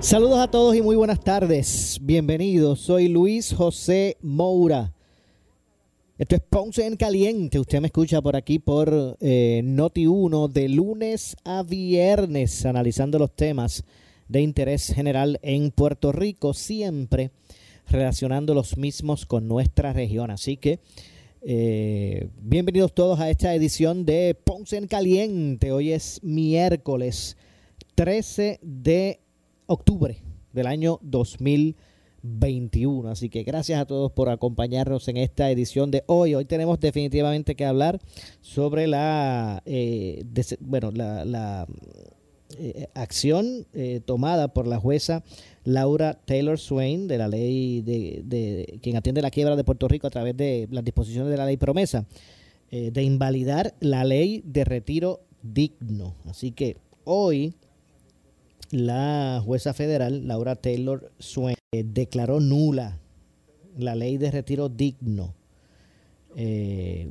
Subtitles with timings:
[0.00, 1.98] Saludos a todos y muy buenas tardes.
[2.00, 2.80] Bienvenidos.
[2.80, 4.94] Soy Luis José Moura.
[6.16, 7.58] Esto es Ponce en Caliente.
[7.58, 13.36] Usted me escucha por aquí por eh, Noti 1 de lunes a viernes, analizando los
[13.36, 13.84] temas
[14.26, 17.30] de interés general en Puerto Rico, siempre
[17.86, 20.30] relacionando los mismos con nuestra región.
[20.30, 20.80] Así que
[21.42, 25.72] eh, bienvenidos todos a esta edición de Ponce en Caliente.
[25.72, 27.36] Hoy es miércoles
[27.96, 29.20] 13 de
[29.70, 31.90] octubre del año 2020.
[32.22, 33.08] 21.
[33.10, 36.34] Así que gracias a todos por acompañarnos en esta edición de hoy.
[36.34, 38.00] Hoy tenemos definitivamente que hablar
[38.40, 40.24] sobre la, eh,
[40.60, 41.66] bueno, la,
[42.58, 45.22] eh, acción eh, tomada por la jueza
[45.64, 50.08] Laura Taylor Swain de la ley de, de, quien atiende la quiebra de Puerto Rico
[50.08, 52.06] a través de las disposiciones de la ley promesa
[52.70, 56.14] de invalidar la ley de retiro digno.
[56.26, 57.52] Así que hoy
[58.70, 62.98] la jueza federal Laura Taylor Swain eh, declaró nula
[63.76, 65.34] la ley de retiro digno.
[66.36, 67.08] Eh,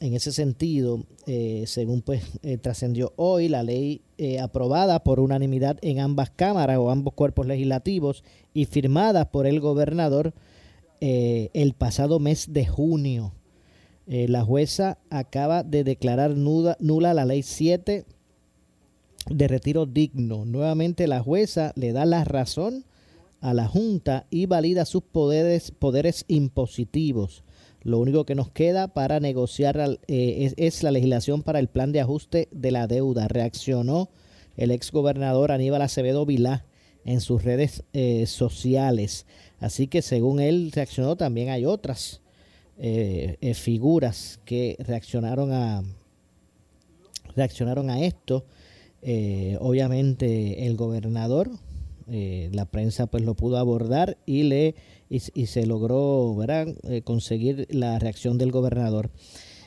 [0.00, 2.22] en ese sentido, eh, según pues
[2.62, 4.00] trascendió hoy, la ley
[4.40, 10.32] aprobada por unanimidad en ambas cámaras o ambos cuerpos legislativos y firmada por el gobernador
[11.00, 13.34] el pasado mes de junio.
[14.06, 18.06] la jueza acaba de declarar nula, nula la ley 7
[19.28, 20.44] de retiro digno.
[20.44, 22.84] Nuevamente la jueza le da la razón
[23.40, 27.42] a la Junta y valida sus poderes, poderes impositivos.
[27.82, 32.00] Lo único que nos queda para negociar eh, es, la legislación para el plan de
[32.00, 33.26] ajuste de la deuda.
[33.28, 34.10] Reaccionó
[34.56, 36.66] el ex gobernador Aníbal Acevedo Vilá
[37.06, 39.24] en sus redes eh, sociales.
[39.60, 42.20] Así que según él reaccionó, también hay otras
[42.76, 45.82] eh, figuras que reaccionaron a,
[47.34, 48.44] reaccionaron a esto.
[49.02, 51.50] Obviamente el gobernador
[52.12, 54.74] eh, la prensa pues lo pudo abordar y le
[55.08, 59.10] y, se logró eh, conseguir la reacción del gobernador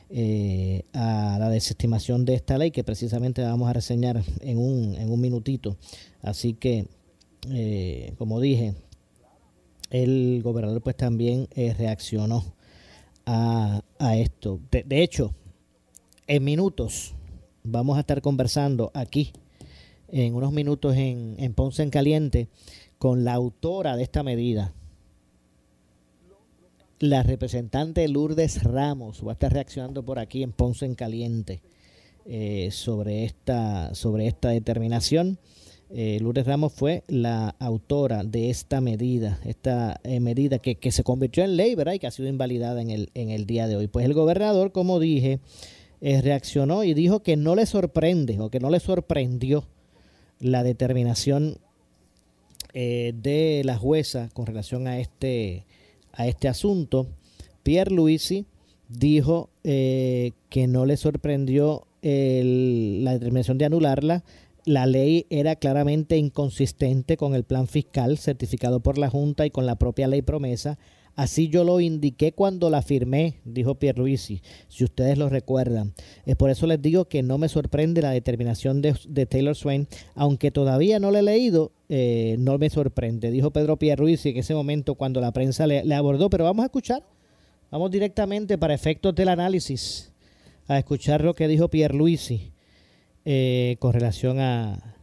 [0.09, 5.09] eh, a la desestimación de esta ley que precisamente vamos a reseñar en un, en
[5.09, 5.77] un minutito.
[6.21, 6.87] Así que
[8.17, 8.73] como dije
[9.89, 12.55] el gobernador pues también reaccionó
[13.25, 14.59] a, a esto.
[14.69, 15.33] De hecho
[16.27, 17.15] en minutos
[17.63, 19.31] vamos a estar conversando aquí
[20.09, 22.47] en unos minutos en, Ponce en Caliente
[22.99, 24.73] con la autora de esta medida,
[26.99, 31.61] la representante Lourdes Ramos va a estar reaccionando por aquí en Ponce en Caliente
[32.25, 35.37] eh, sobre, esta, sobre esta determinación.
[35.89, 41.03] Eh, Lourdes Ramos fue la autora de esta medida, esta eh, medida que, que, se
[41.03, 41.93] convirtió en ley, ¿verdad?
[41.93, 43.87] Y que ha sido invalidada en el, en el día de hoy.
[43.87, 45.39] Pues el gobernador, como dije,
[46.21, 49.65] reaccionó y dijo que no le sorprende o que no le sorprendió
[50.39, 51.57] la determinación
[52.73, 55.65] eh, de la jueza con relación a este,
[56.11, 57.07] a este asunto.
[57.63, 58.45] Pierre Luisi
[58.89, 64.25] dijo eh, que no le sorprendió la determinación de anularla.
[64.65, 69.65] La ley era claramente inconsistente con el plan fiscal certificado por la Junta y con
[69.65, 70.77] la propia ley promesa
[71.15, 75.93] Así yo lo indiqué cuando la firmé, dijo Pierluisi, si ustedes lo recuerdan.
[76.25, 80.49] Es por eso les digo que no me sorprende la determinación de, Taylor Swain, aunque
[80.49, 84.95] todavía no la he leído, eh, no me sorprende, dijo Pedro Pierluisi en ese momento
[84.95, 86.31] cuando la prensa le, abordó.
[86.31, 87.03] Pero vamos a escuchar,
[87.69, 90.11] vamos directamente para efectos del análisis,
[90.67, 92.53] a escuchar lo que dijo Pierluisi
[93.23, 94.97] eh, con relación a,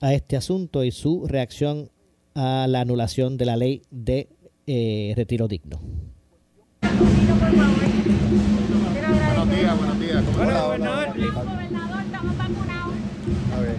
[0.00, 1.90] a este asunto y su reacción
[2.34, 4.28] a la anulación de la ley de
[4.70, 5.80] eh, retiro digno.
[6.82, 7.00] Buenos
[9.50, 10.22] días, buenos días.
[10.36, 11.08] Bueno, gobernador,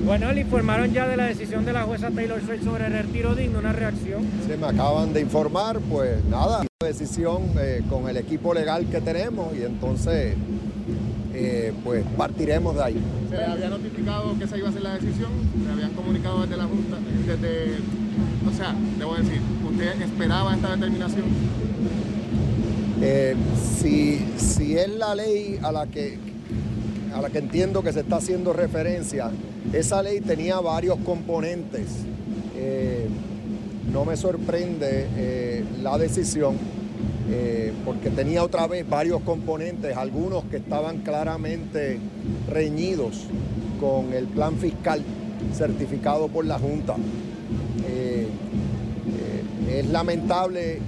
[0.03, 3.35] bueno, le informaron ya de la decisión de la jueza Taylor Swift sobre el retiro
[3.35, 4.25] digno, una reacción.
[4.47, 9.55] Se me acaban de informar, pues nada, decisión eh, con el equipo legal que tenemos
[9.55, 10.35] y entonces
[11.33, 12.99] eh, pues partiremos de ahí.
[13.29, 15.29] ¿Se había notificado que esa iba a ser la decisión?
[15.63, 16.97] ¿Se habían comunicado desde la Junta?
[17.27, 17.77] Desde,
[18.47, 21.25] o sea, debo decir, ¿usted esperaba esta determinación?
[23.01, 23.35] Eh,
[23.79, 26.17] si, si es la ley a la que
[27.13, 29.31] a la que entiendo que se está haciendo referencia,
[29.73, 31.87] esa ley tenía varios componentes.
[32.55, 33.07] Eh,
[33.91, 36.55] no me sorprende eh, la decisión
[37.85, 41.99] porque tenía otra vez varios componentes, algunos que estaban claramente
[42.49, 43.27] reñidos
[43.79, 45.03] con el plan fiscal
[45.53, 46.95] certificado por la Junta.
[49.69, 50.79] Es lamentable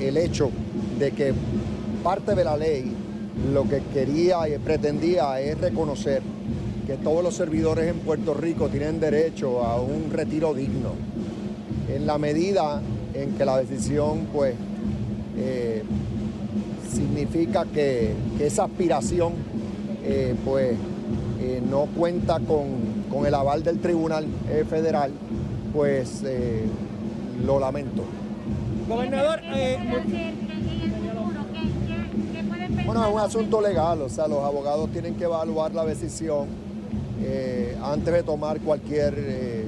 [0.00, 0.50] el hecho
[0.98, 1.32] de que
[2.02, 2.92] parte de la ley
[3.52, 6.22] lo que quería y pretendía es reconocer
[6.86, 10.90] que todos los servidores en Puerto Rico tienen derecho a un retiro digno.
[11.88, 12.82] En la medida
[13.14, 14.54] en que la decisión pues
[15.38, 15.82] eh,
[16.92, 19.34] significa que, esa aspiración
[20.04, 20.76] eh, pues
[21.40, 24.26] eh, no cuenta con, con, el aval del Tribunal
[24.68, 25.12] Federal,
[25.72, 26.22] pues
[27.44, 28.04] lo lamento.
[28.88, 29.40] Gobernador,
[32.84, 36.48] bueno, es un asunto legal, o sea, los abogados tienen que evaluar la decisión
[37.22, 39.64] eh, antes de tomar cualquier eh,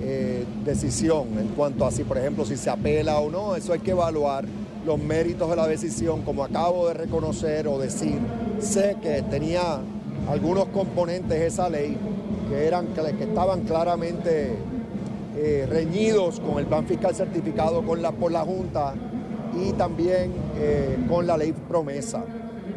[0.00, 3.80] eh, decisión en cuanto a si, por ejemplo, si se apela o no, eso hay
[3.80, 4.46] que evaluar
[4.84, 8.18] los méritos de la decisión, como acabo de reconocer o decir,
[8.60, 9.78] sé que tenía
[10.28, 11.96] algunos componentes esa ley
[12.50, 14.56] que, eran, que estaban claramente
[15.68, 18.92] reñidos con el plan fiscal certificado con la, por la Junta
[19.54, 20.32] y también
[21.08, 22.24] con la ley promesa.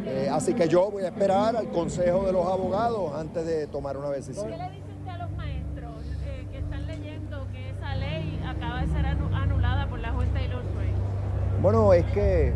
[0.06, 3.98] Eh, así que yo voy a esperar al consejo de los abogados antes de tomar
[3.98, 4.48] una decisión.
[4.48, 8.82] ¿Qué le dice usted a los maestros eh, que están leyendo que esa ley acaba
[8.82, 11.62] de ser anulada por la juez Taylor Swift?
[11.62, 12.54] Bueno, es que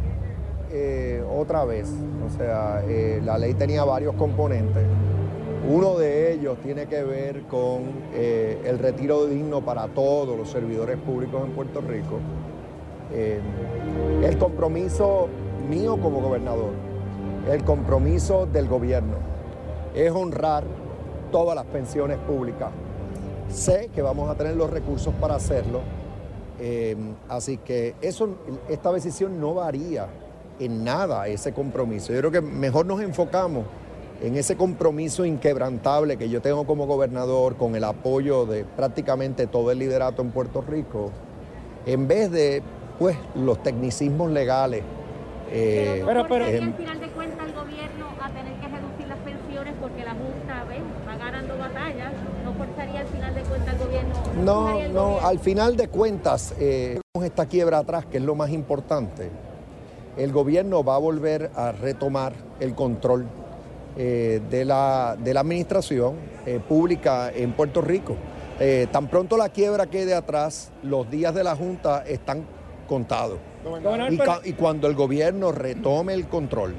[0.72, 1.90] eh, otra vez,
[2.26, 2.84] o sea,
[3.24, 4.84] la ley tenía varios componentes.
[5.70, 7.84] Uno de ellos tiene que ver con
[8.14, 12.20] el retiro digno para todos los servidores públicos en Puerto Rico.
[13.12, 15.28] el compromiso
[15.70, 16.88] mío como gobernador
[17.52, 19.16] el compromiso del gobierno
[19.96, 20.66] es honrar
[21.32, 22.70] todas las pensiones públicas.
[23.50, 25.80] Sé que vamos a tener los recursos para hacerlo,
[26.60, 26.98] eh,
[27.30, 30.08] así que esta decisión no varía
[30.60, 32.12] en nada ese compromiso.
[32.12, 33.64] Yo creo que mejor nos enfocamos
[34.22, 39.72] en ese compromiso inquebrantable que yo tengo como gobernador con el apoyo de prácticamente todo
[39.72, 41.12] el liderato en Puerto Rico,
[41.86, 42.64] en vez de
[43.00, 44.84] pues los tecnicismos legales.
[45.50, 47.48] Eh, pero, pero, al final de cuentas
[49.80, 50.66] porque la Junta
[51.08, 52.12] va ganando batallas,
[52.44, 54.14] no forzaría al final de cuentas el gobierno.
[54.44, 59.30] No, no, al final de cuentas, eh, esta quiebra atrás, que es lo más importante.
[60.18, 63.28] El gobierno va a volver a retomar el control
[64.00, 68.16] eh, de, la, de, la, administración eh, pública en Puerto Rico.
[68.60, 72.46] Eh, tan pronto la quiebra quede atrás, los días de la Junta están
[72.88, 73.40] contados.
[74.44, 76.76] y cuando el gobierno retome el control,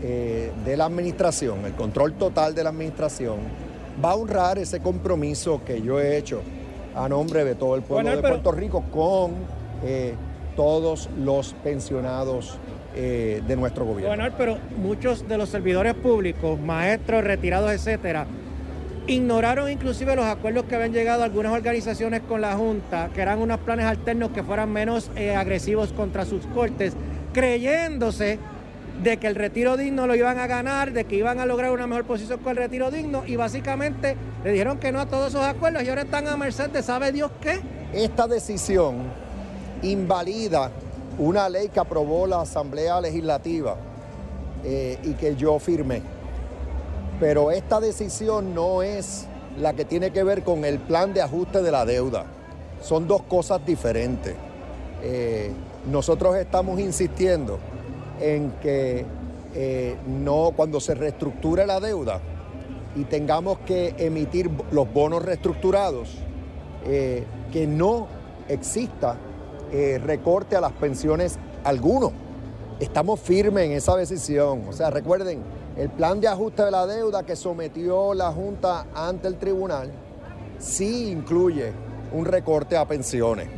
[0.00, 3.38] de la administración, el control total de la administración,
[4.04, 6.42] va a honrar ese compromiso que yo he hecho
[6.94, 9.34] a nombre de todo el pueblo de Puerto Rico con
[10.54, 12.58] todos los pensionados
[12.96, 14.16] eh, de nuestro gobierno.
[14.16, 18.26] Bueno, pero muchos de los servidores públicos, maestros, retirados, etcétera,
[19.06, 23.60] ignoraron inclusive los acuerdos que habían llegado algunas organizaciones con la Junta, que eran unos
[23.60, 26.94] planes alternos que fueran menos agresivos contra sus cortes,
[27.32, 28.40] creyéndose
[29.02, 31.86] de que el retiro digno lo iban a ganar, de que iban a lograr una
[31.86, 35.44] mejor posición con el retiro digno y básicamente le dijeron que no a todos esos
[35.44, 37.60] acuerdos y ahora están a merced de sabe Dios qué.
[37.92, 38.96] Esta decisión
[39.82, 40.70] invalida
[41.18, 43.76] una ley que aprobó la Asamblea Legislativa
[44.64, 46.02] eh, y que yo firmé.
[47.18, 49.26] Pero esta decisión no es
[49.58, 52.26] la que tiene que ver con el plan de ajuste de la deuda.
[52.82, 54.34] Son dos cosas diferentes.
[55.02, 55.50] Eh,
[55.90, 57.58] nosotros estamos insistiendo
[58.20, 59.06] en que
[59.54, 62.20] eh, no, cuando se reestructure la deuda
[62.94, 66.16] y tengamos que emitir los bonos reestructurados,
[66.84, 68.06] que no
[68.48, 69.16] exista
[69.72, 72.12] eh, recorte a las pensiones alguno.
[72.80, 74.64] Estamos firmes en esa decisión.
[74.68, 75.42] O sea, recuerden,
[75.76, 79.90] el plan de ajuste de la deuda que sometió la Junta ante el tribunal
[80.58, 81.72] sí incluye
[82.12, 83.48] un recorte a pensiones.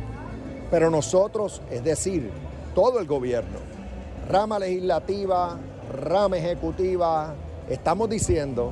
[0.71, 2.29] Pero nosotros, es decir,
[2.75, 3.59] todo el gobierno,
[4.27, 5.57] rama legislativa,
[6.03, 7.33] rama ejecutiva,
[7.69, 8.71] estamos diciendo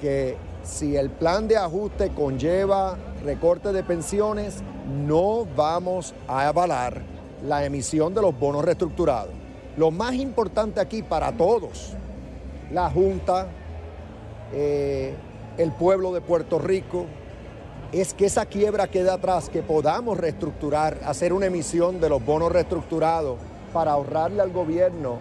[0.00, 4.62] que si el plan de ajuste conlleva recorte de pensiones,
[5.06, 7.02] no vamos a avalar
[7.46, 9.32] la emisión de los bonos reestructurados.
[9.76, 11.92] Lo más importante aquí para todos,
[12.72, 13.46] la Junta,
[14.52, 15.14] eh,
[15.58, 17.06] el pueblo de Puerto Rico,
[17.92, 22.52] es que esa quiebra quede atrás, que podamos reestructurar, hacer una emisión de los bonos
[22.52, 23.38] reestructurados
[23.72, 25.18] para ahorrarle al gobierno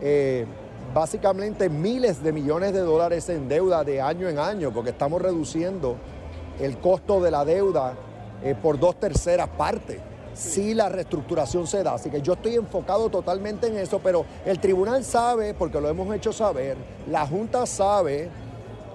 [0.00, 0.46] eh,
[0.92, 5.96] básicamente miles de millones de dólares en deuda de año en año, porque estamos reduciendo
[6.60, 7.94] el costo de la deuda
[8.42, 10.00] eh, por dos terceras partes
[10.34, 11.94] si la reestructuración se da.
[11.94, 16.14] Así que yo estoy enfocado totalmente en eso, pero el tribunal sabe, porque lo hemos
[16.14, 16.76] hecho saber,
[17.10, 18.30] la Junta sabe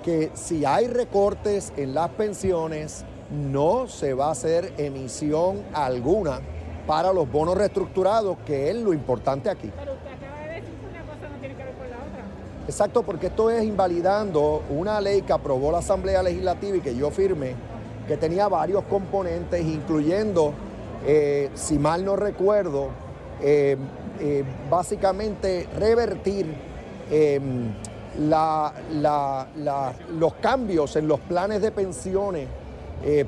[0.03, 6.39] que si hay recortes en las pensiones, no se va a hacer emisión alguna
[6.85, 9.69] para los bonos reestructurados, que es lo importante aquí.
[9.75, 12.23] Pero usted acaba de decir que una cosa no tiene que ver con la otra.
[12.67, 17.09] Exacto, porque esto es invalidando una ley que aprobó la Asamblea Legislativa y que yo
[17.11, 17.55] firmé,
[18.09, 20.51] que tenía varios componentes, incluyendo,
[21.05, 22.89] eh, si mal no recuerdo,
[23.41, 23.77] eh,
[24.19, 26.53] eh, básicamente revertir
[27.09, 27.71] em,
[28.19, 28.73] los
[30.41, 32.49] cambios en los planes de pensiones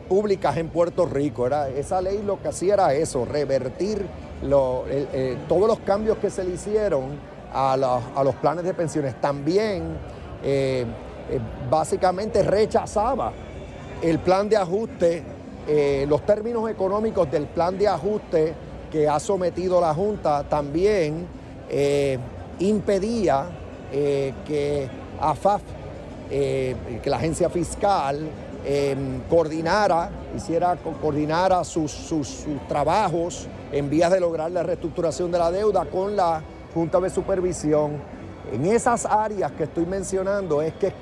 [0.10, 1.46] públicas en Puerto Rico.
[1.46, 4.06] Era, esa ley lo que hacía era eso, revertir
[5.48, 7.76] todos los cambios que se le hicieron a,
[8.24, 9.20] los planes de pensiones.
[9.20, 9.98] También
[10.44, 10.86] eh,
[11.30, 11.40] eh,
[11.70, 13.32] básicamente rechazaba
[14.02, 15.24] el plan de ajuste,
[15.68, 18.54] eh, los términos económicos del plan de ajuste
[18.92, 21.28] que ha sometido la Junta también
[22.60, 23.46] impedía
[23.92, 24.88] que
[25.22, 25.62] AFAF,
[26.30, 28.28] que la agencia fiscal,
[28.66, 28.96] eh,
[29.30, 35.52] coordinara, hiciera, co- coordinara sus- sus trabajos en vías de lograr la reestructuración de la
[35.52, 36.42] deuda con la
[36.74, 37.98] Junta de Supervisión.
[38.52, 40.94] En esas áreas que estoy mencionando es que, es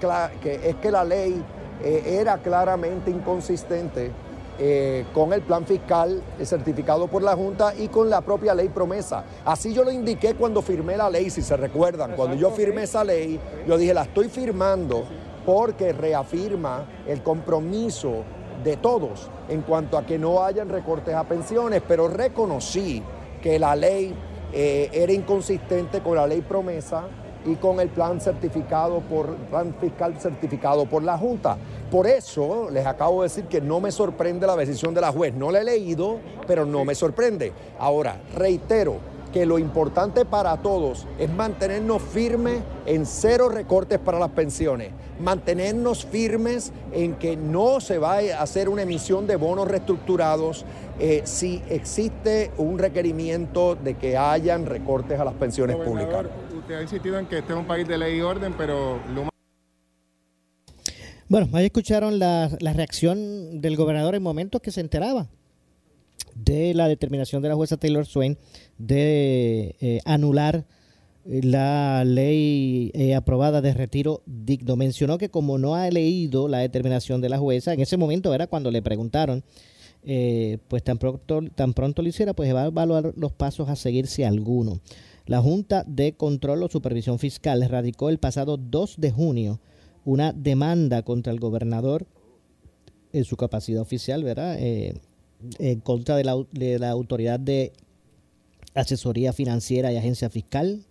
[0.41, 1.43] que, es que la ley
[1.83, 4.11] eh, era claramente inconsistente
[4.59, 8.69] eh, con el plan fiscal eh, certificado por la Junta y con la propia ley
[8.69, 9.23] promesa.
[9.45, 12.13] Así yo lo indiqué cuando firmé la ley, si se recuerdan.
[12.15, 15.03] Cuando yo firmé esa ley, yo dije, la estoy firmando
[15.45, 18.23] porque reafirma el compromiso
[18.63, 23.03] de todos en cuanto a que no hayan recortes a pensiones, pero reconocí
[23.41, 24.13] que la ley
[24.53, 27.05] eh, era inconsistente con la ley promesa
[27.45, 31.57] y con el plan certificado por plan fiscal certificado por la Junta.
[31.89, 35.33] Por eso les acabo de decir que no me sorprende la decisión de la juez.
[35.33, 37.53] No la he leído, pero no me sorprende.
[37.79, 38.97] Ahora, reitero
[39.27, 46.05] que lo importante para todos es mantenernos firmes en cero recortes para las pensiones, mantenernos
[46.05, 50.65] firmes en que no se va a hacer una emisión de bonos reestructurados.
[50.99, 56.25] Eh, si existe un requerimiento de que hayan recortes a las pensiones públicas.
[56.57, 59.29] Usted ha insistido en que este es un país de ley y orden, pero Luma
[61.29, 65.27] Bueno, ahí escucharon la, la reacción del gobernador en momentos que se enteraba
[66.43, 68.37] de la determinación de la jueza Taylor Swain
[68.77, 70.65] de eh, anular
[71.25, 74.75] eh, la ley eh, aprobada de retiro digno.
[74.75, 78.47] Mencionó que como no ha leído la determinación de la jueza, en ese momento era
[78.47, 79.43] cuando le preguntaron,
[80.69, 84.07] pues tan pronto, tan pronto lo hiciera, pues va a evaluar los pasos a seguir
[84.07, 84.79] si alguno.
[85.25, 89.59] La Junta de Control o Supervisión Fiscal radicó el pasado 2 de junio
[90.05, 92.07] una demanda contra el gobernador
[93.11, 94.57] en su capacidad oficial, ¿verdad?
[95.59, 97.73] En contra de la, de la Autoridad de
[98.73, 100.85] Asesoría Financiera y Agencia Fiscal,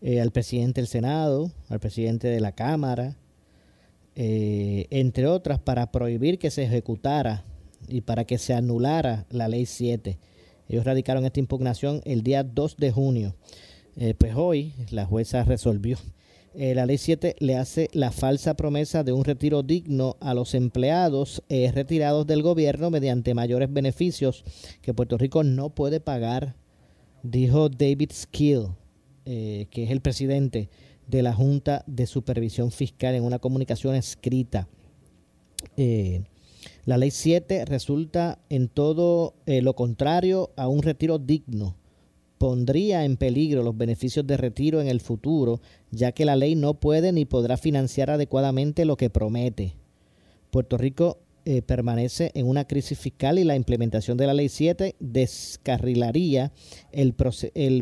[0.00, 3.16] eh, al presidente del Senado, al presidente de la Cámara,
[4.16, 7.44] eh, entre otras, para prohibir que se ejecutara
[7.88, 10.18] y para que se anulara la Ley 7.
[10.68, 13.34] Ellos radicaron esta impugnación el día 2 de junio.
[13.96, 15.98] Eh, pues hoy la jueza resolvió.
[16.54, 20.54] Eh, la ley 7 le hace la falsa promesa de un retiro digno a los
[20.54, 24.44] empleados eh, retirados del gobierno mediante mayores beneficios
[24.82, 26.54] que Puerto Rico no puede pagar,
[27.22, 28.66] dijo David Skill,
[29.24, 30.68] eh, que es el presidente
[31.06, 34.68] de la Junta de Supervisión Fiscal en una comunicación escrita.
[36.84, 41.76] La ley 7 resulta en todo lo contrario a un retiro digno
[42.42, 45.60] pondría en peligro los beneficios de retiro en el futuro,
[45.92, 49.76] ya que la ley no puede ni podrá financiar adecuadamente lo que promete.
[50.50, 54.96] Puerto Rico eh, permanece en una crisis fiscal y la implementación de la Ley 7
[54.98, 56.50] descarrilaría
[56.90, 57.14] el,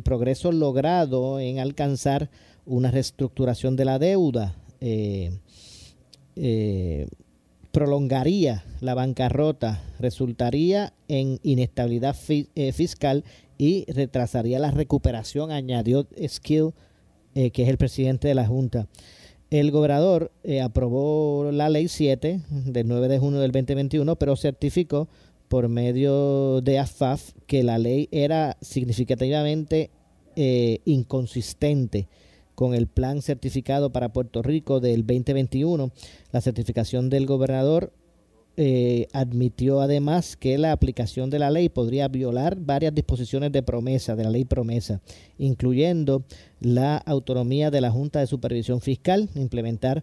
[0.03, 2.29] progreso logrado en alcanzar
[2.67, 4.57] una reestructuración de la deuda.
[4.83, 5.39] eh,
[6.37, 7.09] eh,
[7.73, 13.23] prolongaría la bancarrota, resultaría en inestabilidad fi- fiscal
[13.61, 16.71] y retrasaría la recuperación, añadió Skill,
[17.35, 18.89] eh, que es el presidente de la Junta.
[19.51, 25.09] El gobernador eh, aprobó la ley 7 del 9 de junio del 2021, pero certificó
[25.49, 29.91] por medio de AFAF que la ley era significativamente
[30.37, 32.09] eh, inconsistente
[32.55, 35.93] con el plan certificado para Puerto Rico del 2021.
[36.33, 37.93] La certificación del gobernador
[38.57, 44.17] eh, admitió además que la aplicación de la ley podría violar varias disposiciones de promesa,
[44.17, 45.01] de la ley promesa,
[45.39, 46.25] incluyendo
[46.61, 50.03] la autonomía de la Junta de Supervisión Fiscal, implementar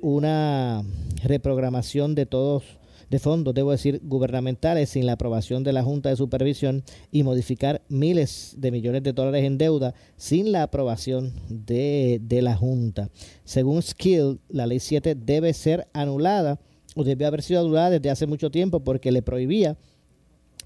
[0.00, 0.82] una
[1.22, 2.64] reprogramación de todos
[3.12, 7.82] de fondos, debo decir, gubernamentales sin la aprobación de la Junta de Supervisión y modificar
[7.90, 13.10] miles de millones de dólares en deuda sin la aprobación de, de la Junta.
[13.44, 16.58] Según Skill, la Ley 7 debe ser anulada
[16.94, 19.76] o debió haber sido anulada desde hace mucho tiempo porque le prohibía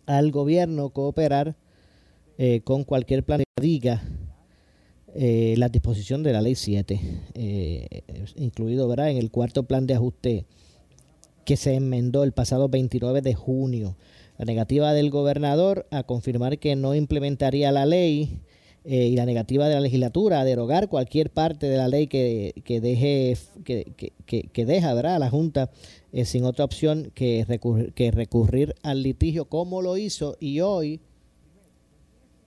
[0.06, 1.56] al gobierno cooperar
[2.38, 4.02] eh, con cualquier plan que diga
[5.14, 7.00] eh, la disposición de la ley 7,
[7.35, 8.02] eh,
[8.37, 9.11] incluido ¿verdad?
[9.11, 10.45] en el cuarto plan de ajuste
[11.47, 13.97] que se enmendó el pasado 29 de junio.
[14.37, 18.42] La negativa del gobernador a confirmar que no implementaría la ley
[18.85, 22.80] y la negativa de la legislatura a derogar cualquier parte de la ley que, que
[22.80, 25.16] deje que, que, que, deja ¿verdad?
[25.16, 25.71] a la Junta
[26.20, 31.00] eh, sin otra opción que recurrir, al litigio como lo hizo y hoy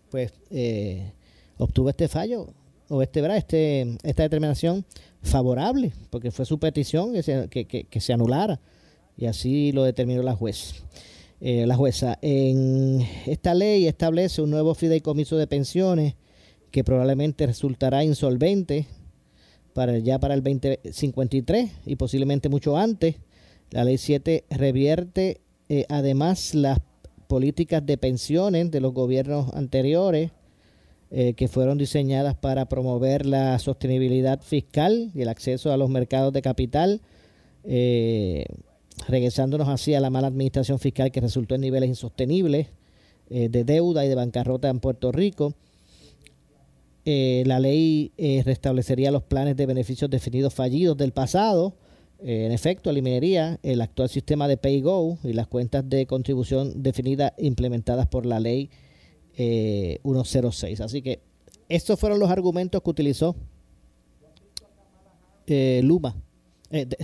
[0.09, 1.13] pues eh,
[1.57, 2.47] obtuvo este fallo
[2.89, 4.85] o este, este esta determinación
[5.21, 8.59] favorable porque fue su petición que se, que se anulara
[9.17, 10.83] y así lo determinó la juez.
[11.41, 12.17] Eh, la jueza.
[12.21, 16.15] En esta ley establece un nuevo fideicomiso de pensiones
[16.71, 18.87] que probablemente resultará insolvente
[19.73, 23.15] para ya para el 2053 y posiblemente mucho antes.
[23.71, 26.79] La ley 7 revierte eh, además las
[27.27, 30.31] políticas de pensiones de los gobiernos anteriores
[31.11, 36.33] eh, que fueron diseñadas para promover la sostenibilidad fiscal y el acceso a los mercados
[36.33, 37.01] de capital,
[37.63, 38.45] eh,
[39.07, 42.67] regresándonos así a la mala administración fiscal que resultó en niveles insostenibles
[43.29, 45.53] de deuda y de bancarrota en Puerto Rico.
[47.05, 48.11] La ley
[48.43, 51.75] restablecería los planes de beneficios definidos fallidos del pasado.
[52.21, 57.33] Eh, en efecto, eliminaría el actual sistema de pay-go y las cuentas de contribución definidas
[57.37, 58.69] implementadas por la ley
[59.35, 60.81] 106.
[60.81, 61.21] Así que
[61.69, 63.37] estos fueron los argumentos que utilizó
[65.47, 66.15] Luma,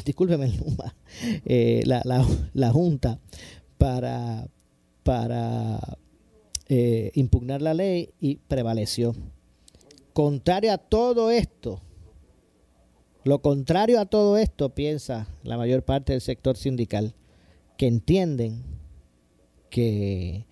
[0.05, 0.93] discúlpeme, Luma,
[1.45, 3.19] la, la, la, Junta
[3.77, 4.47] para,
[5.03, 5.97] para
[7.13, 9.15] impugnar la ley y prevaleció.
[10.11, 11.81] Contrario a todo esto,
[13.25, 17.15] lo contrario a todo esto piensa la mayor parte del sector sindical,
[17.75, 18.63] que entienden
[19.71, 20.45] que,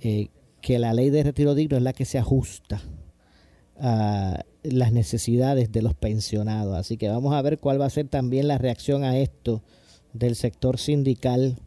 [0.00, 0.28] eh,
[0.62, 2.82] que la ley de retiro digno es la que se ajusta
[3.78, 6.78] a las necesidades de los pensionados.
[6.78, 9.62] Así que vamos a ver cuál va a ser también la reacción a esto
[10.14, 11.58] del sector sindical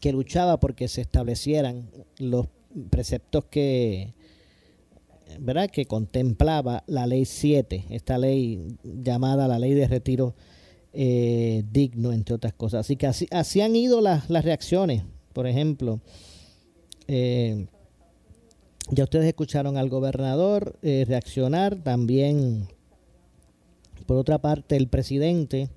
[0.00, 2.48] que luchaba porque se establecieran los
[2.90, 4.12] preceptos que,
[5.38, 5.70] ¿verdad?
[5.70, 10.34] que contemplaba la ley 7, esta ley llamada la ley de retiro
[10.92, 12.80] eh, digno, entre otras cosas.
[12.80, 15.02] Así que así, así han ido las, las reacciones.
[15.32, 16.00] Por ejemplo,
[17.06, 17.66] eh,
[18.90, 22.68] ya ustedes escucharon al gobernador eh, reaccionar, también,
[24.06, 25.68] por otra parte, el presidente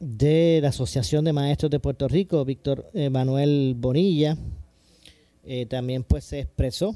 [0.00, 4.36] de la Asociación de Maestros de Puerto Rico, Víctor Manuel Bonilla,
[5.68, 6.94] también pues se expresó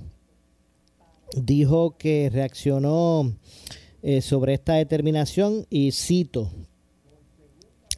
[1.37, 3.33] dijo que reaccionó
[4.03, 6.51] eh, sobre esta determinación y cito,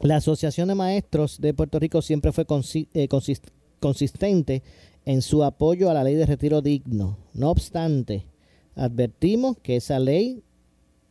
[0.01, 2.45] la Asociación de Maestros de Puerto Rico siempre fue
[2.93, 3.07] eh,
[3.79, 4.63] consistente
[5.05, 7.17] en su apoyo a la ley de retiro digno.
[7.33, 8.25] No obstante,
[8.75, 10.43] advertimos que esa ley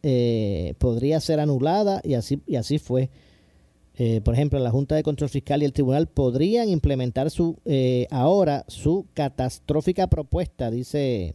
[0.03, 3.11] eh, podría ser anulada y así, y así fue.
[4.23, 7.57] por ejemplo, la Junta de Control Fiscal y el Tribunal podrían implementar su
[8.11, 11.35] ahora su catastrófica propuesta, dice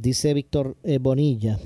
[0.00, 1.58] dice Víctor eh, Bonilla,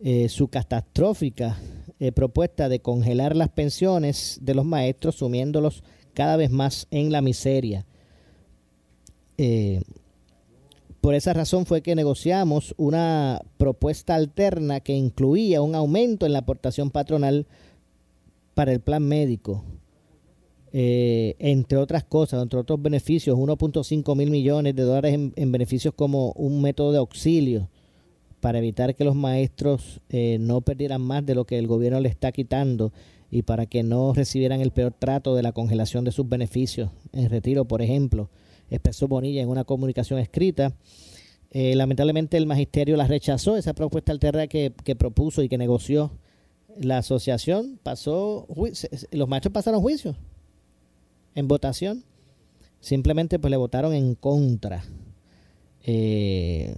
[0.00, 1.58] eh, su catastrófica
[1.98, 5.82] eh, propuesta de congelar las pensiones de los maestros, sumiéndolos
[6.14, 7.86] cada vez más en la miseria.
[11.00, 16.40] por esa razón fue que negociamos una propuesta alterna que incluía un aumento en la
[16.40, 17.46] aportación patronal
[18.54, 19.64] para el plan médico,
[20.74, 26.32] eh, entre otras cosas, entre otros beneficios, 1.5 mil millones de dólares en, beneficios como
[26.32, 27.68] un método de auxilio
[28.40, 32.08] para evitar que los maestros eh, no perdieran más de lo que el gobierno le
[32.08, 32.90] está quitando
[33.30, 37.28] y para que no recibieran el peor trato de la congelación de sus beneficios en
[37.28, 38.30] retiro, por ejemplo,
[38.70, 40.72] expresó Bonilla en una comunicación escrita.
[41.50, 46.12] Eh, lamentablemente el magisterio la rechazó, esa propuesta alterna que, que propuso y que negoció
[46.80, 48.46] la asociación, pasó,
[49.10, 50.16] los maestros pasaron juicio
[51.34, 52.04] en votación,
[52.80, 54.84] simplemente pues le votaron en contra.
[55.84, 56.74] Eh,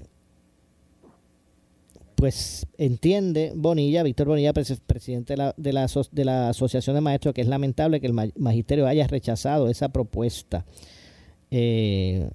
[2.14, 7.42] pues entiende Bonilla, Víctor Bonilla, pres- presidente de la, de, la, Asociación de Maestros, que
[7.42, 10.64] es lamentable que el ma- magisterio haya rechazado esa propuesta.
[11.50, 12.30] Eh,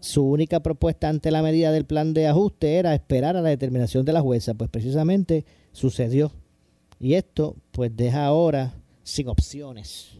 [0.00, 4.04] su única propuesta ante la medida del plan de ajuste era esperar a la determinación
[4.04, 6.32] de la jueza, pues precisamente sucedió.
[6.98, 10.16] Y esto pues deja ahora sin opciones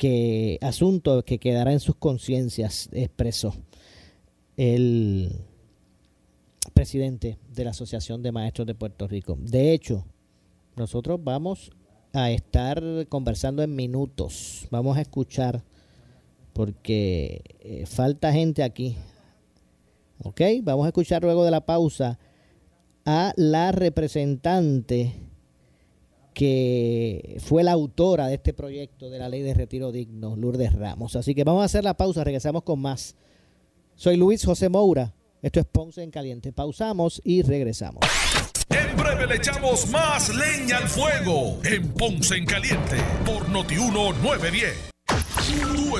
[0.00, 3.52] que asunto que quedará en sus conciencias, expresó
[4.56, 5.30] el
[6.72, 9.36] presidente de la Asociación de Maestros de Puerto Rico.
[9.38, 10.06] De hecho,
[10.74, 11.70] nosotros vamos
[12.14, 14.66] a estar conversando en minutos.
[14.70, 15.64] Vamos a escuchar
[16.54, 18.96] porque eh, falta gente aquí.
[20.22, 20.40] ¿Ok?
[20.62, 22.18] Vamos a escuchar luego de la pausa
[23.04, 25.12] a la representante
[26.40, 31.14] que fue la autora de este proyecto de la ley de retiro digno, Lourdes Ramos.
[31.14, 33.14] Así que vamos a hacer la pausa, regresamos con más.
[33.94, 36.50] Soy Luis José Moura, esto es Ponce en Caliente.
[36.50, 38.00] Pausamos y regresamos.
[38.70, 44.90] En breve le echamos más leña al fuego en Ponce en Caliente por Notiuno 910.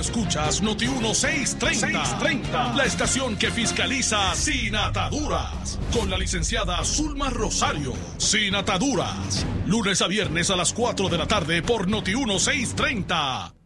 [0.01, 7.93] Escuchas Noti 1630, la estación que fiscaliza sin ataduras, con la licenciada Zulma Rosario.
[8.17, 13.60] Sin ataduras, lunes a viernes a las 4 de la tarde por Noti 1630.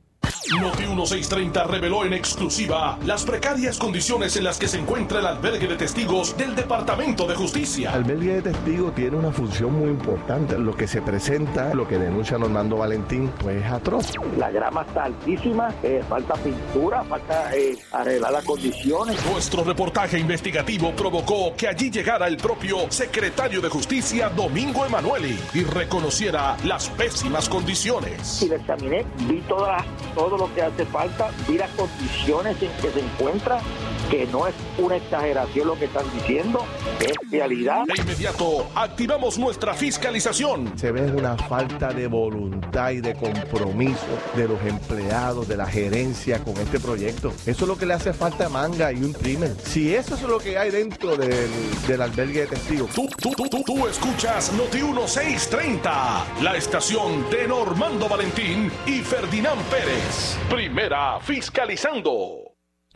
[0.60, 5.66] Noti 1630 reveló en exclusiva las precarias condiciones en las que se encuentra el albergue
[5.66, 7.92] de testigos del Departamento de Justicia.
[7.92, 10.58] Albergue de testigos tiene una función muy importante.
[10.58, 14.12] Lo que se presenta, lo que denuncia Normando Valentín, pues es atroz.
[14.36, 19.24] La grama está altísima, eh, falta pintura, falta eh, arreglar las condiciones.
[19.30, 25.64] Nuestro reportaje investigativo provocó que allí llegara el propio secretario de Justicia, Domingo Emanueli, y
[25.64, 28.42] reconociera las pésimas condiciones.
[28.42, 32.90] Y la examiné, vi toda, todo lo que hace falta, vi las condiciones en que
[32.90, 33.60] se encuentra,
[34.10, 36.64] que no es una exageración lo que están diciendo,
[37.00, 37.84] es realidad.
[37.86, 40.72] De inmediato, activamos nuestra fiscalización.
[40.78, 46.38] Se ve una falta de voluntad y de compromiso de los empleados, de la gerencia
[46.42, 47.32] con este proyecto.
[47.46, 49.54] Eso es lo que le hace falta a Manga y un primer.
[49.64, 51.50] Si eso es lo que hay dentro del,
[51.86, 52.90] del albergue de testigos.
[52.90, 59.60] Tú, tú, tú, tú, tú escuchas Noti 1630, la estación de Normando Valentín y Ferdinand
[59.64, 60.36] Pérez.
[60.50, 62.43] Primera fiscalizando.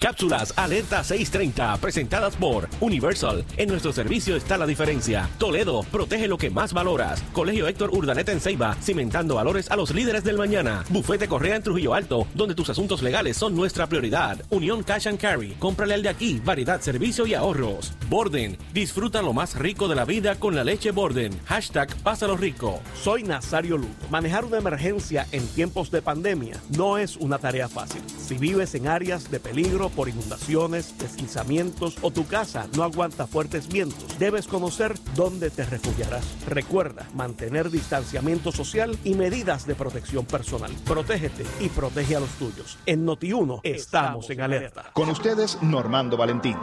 [0.01, 3.45] Cápsulas Alerta 630, presentadas por Universal.
[3.57, 5.29] En nuestro servicio está la diferencia.
[5.39, 7.21] Toledo, protege lo que más valoras.
[7.33, 10.85] Colegio Héctor Urdaneta en Ceiba, cimentando valores a los líderes del mañana.
[10.91, 14.41] Bufete Correa en Trujillo Alto, donde tus asuntos legales son nuestra prioridad.
[14.51, 17.93] Unión Cash and Carry, cómprale al de aquí, variedad, servicio y ahorros.
[18.09, 21.37] Borden, disfruta lo más rico de la vida con la leche Borden.
[21.47, 22.81] Hashtag Pásalo Rico.
[23.03, 23.93] Soy Nazario Lugo.
[24.11, 28.03] Manejar una emergencia en tiempos de pandemia no es una tarea fácil.
[28.17, 33.69] Si vives en áreas de peligro por inundaciones, deslizamientos o tu casa no aguanta fuertes
[33.69, 36.25] vientos, debes conocer dónde te refugiarás.
[36.47, 40.73] Recuerda mantener distanciamiento social y medidas de protección personal.
[40.85, 42.79] Protégete y protege a los tuyos.
[42.87, 44.91] En Noti1 estamos en alerta.
[44.93, 46.57] Con ustedes, Normando Valentín.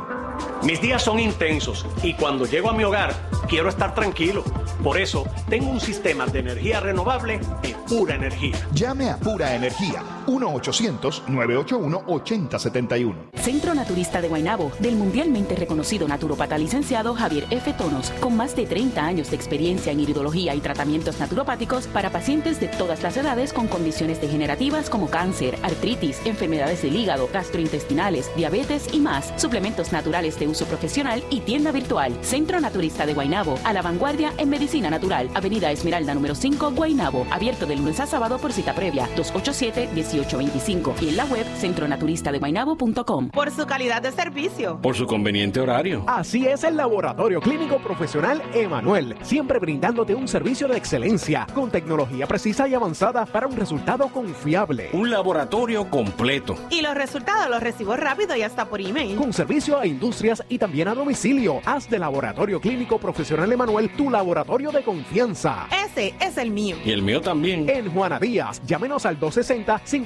[0.64, 3.14] Mis días son intensos y cuando llego a mi hogar
[3.48, 4.44] quiero estar tranquilo.
[4.84, 8.56] Por eso tengo un sistema de energía renovable de pura energía.
[8.74, 13.16] Llame a Pura Energía 1-800-981-8071.
[13.36, 17.74] Centro Naturista de Guaynabo, del mundialmente reconocido naturopata licenciado Javier F.
[17.74, 22.60] Tonos, con más de 30 años de experiencia en iridología y tratamientos naturopáticos para pacientes
[22.60, 28.92] de todas las edades con condiciones degenerativas como cáncer, artritis, enfermedades del hígado, gastrointestinales, diabetes
[28.94, 32.18] y más, suplementos naturales de uso profesional y tienda virtual.
[32.22, 37.28] Centro Naturista de Guaynabo, a la vanguardia en medicina natural, Avenida Esmeralda número 5, Guaynabo,
[37.30, 39.08] abierto de lunes a sábado por cita previa,
[40.24, 43.30] 287-1825 y en la web centronaturista-de-guaynabo.com.
[43.30, 44.80] Por su calidad de servicio.
[44.82, 46.04] Por su conveniente horario.
[46.08, 52.28] Así es el Laboratorio Clínico Profesional Emanuel, siempre brindándote un servicio de excelencia con tecnología
[52.28, 54.90] precisa y avanzada para un resultado confiable.
[54.94, 56.56] Un laboratorio completo.
[56.70, 59.16] Y los resultados los recibo rápido y hasta por email.
[59.16, 61.62] Con servicio a industrias y también a domicilio.
[61.66, 65.68] Haz de Laboratorio Clínico Profesional Emanuel tu laboratorio de confianza.
[65.86, 66.78] Ese es el mío.
[66.86, 67.70] Y el mío también.
[67.70, 69.20] En Juana Díaz, llámenos al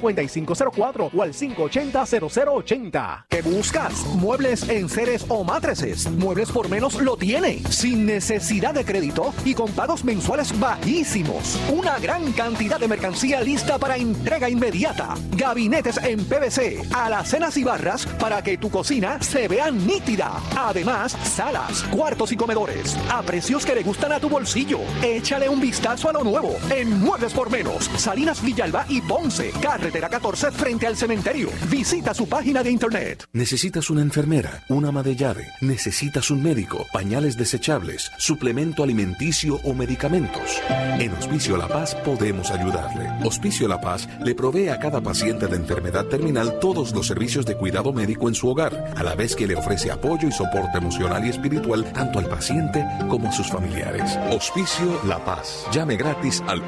[0.00, 3.24] 260-5504 o al 580-0080.
[3.28, 4.06] ¿Qué buscas?
[4.16, 6.10] Muebles en seres o matrices.
[6.10, 7.62] Muebles por menos lo tiene.
[7.70, 11.58] Sin necesidad de crédito y con pagos mensuales bajísimos.
[11.70, 15.14] Una gran cantidad de mercancía lista para entrega inmediata.
[15.36, 20.32] Gabinetes en PVC, alacenas y barras para que tu cocina se vea nítida.
[20.56, 24.80] Además, salas, cuartos y comedores a precios que le gustan a tu bolsillo.
[25.02, 29.50] Échale un vistazo a lo nuevo en Muebles por Menos, Salinas Villalba y Ponce,
[29.90, 31.48] carretera 14 frente al cementerio.
[31.68, 33.24] Visita su página de internet.
[33.32, 39.74] Necesitas una enfermera, una ama de llave, necesitas un médico, pañales desechables, suplemento alimenticio o
[39.74, 40.62] medicamentos.
[41.00, 43.10] En Hospicio La Paz podemos ayudarle.
[43.24, 47.56] Hospicio La Paz le provee a cada paciente de enfermedad terminal todos los servicios de
[47.56, 51.26] cuidado médico en su hogar, a la vez que le ofrece apoyo y soporte emocional
[51.26, 54.16] y espiritual tanto al paciente como a sus familiares.
[54.30, 55.66] Hospicio La Paz.
[55.72, 56.62] Llame gratis al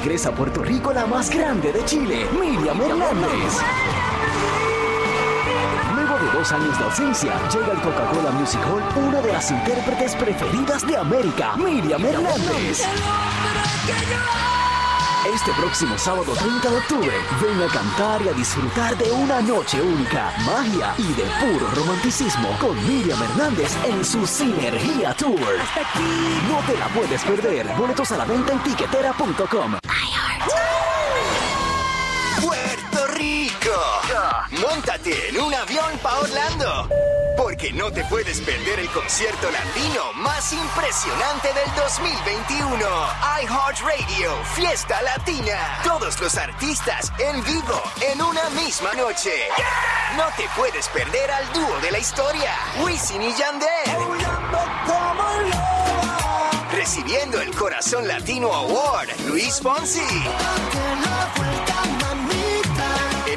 [0.07, 3.59] Regresa a Puerto Rico la más grande de Chile, Miriam Hernández.
[5.97, 10.15] Luego de dos años de ausencia, llega al Coca-Cola Music Hall una de las intérpretes
[10.15, 12.87] preferidas de América, Miriam Hernández.
[15.35, 17.13] Este próximo sábado 30 de octubre,
[17.43, 22.57] ven a cantar y a disfrutar de una noche única, magia y de puro romanticismo
[22.61, 25.41] con Miriam Hernández en su Sinergia Tour.
[26.49, 27.67] No te la puedes perder.
[27.77, 29.79] Boletos a la venta en tiquetera.com.
[32.41, 34.06] Puerto Rico.
[34.51, 36.89] Móntate en un avión para Orlando.
[37.37, 42.87] Porque no te puedes perder el concierto latino más impresionante del 2021.
[43.43, 45.81] iHeartRadio Fiesta Latina.
[45.83, 47.83] Todos los artistas en vivo
[48.13, 49.33] en una misma noche.
[50.17, 52.53] No te puedes perder al dúo de la historia,
[52.85, 53.69] Wisin y Yandel.
[56.73, 60.01] Recibiendo el Corazón Latino Award, Luis Fonsi.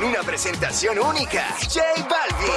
[0.10, 2.50] Una presentación única, J Balvin.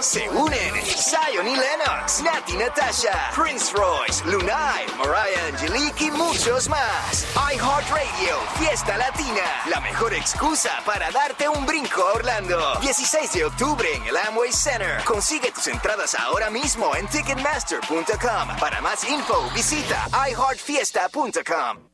[0.00, 7.24] Se unen Zion y Lennox, Nati Natasha, Prince Royce, Lunay, Mariah Angelique y muchos más.
[7.36, 12.74] iHeartRadio, Fiesta Latina, la mejor excusa para darte un brinco a Orlando.
[12.80, 15.04] 16 de octubre en el Amway Center.
[15.04, 18.56] Consigue tus entradas ahora mismo en ticketmaster.com.
[18.58, 21.93] Para más info, visita iHeartFiesta.com.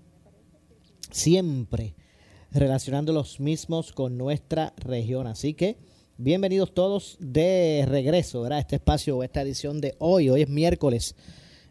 [1.11, 1.93] siempre
[2.51, 5.27] relacionando los mismos con nuestra región.
[5.27, 5.77] Así que
[6.17, 10.29] bienvenidos todos de regreso a este espacio o esta edición de hoy.
[10.29, 11.15] Hoy es miércoles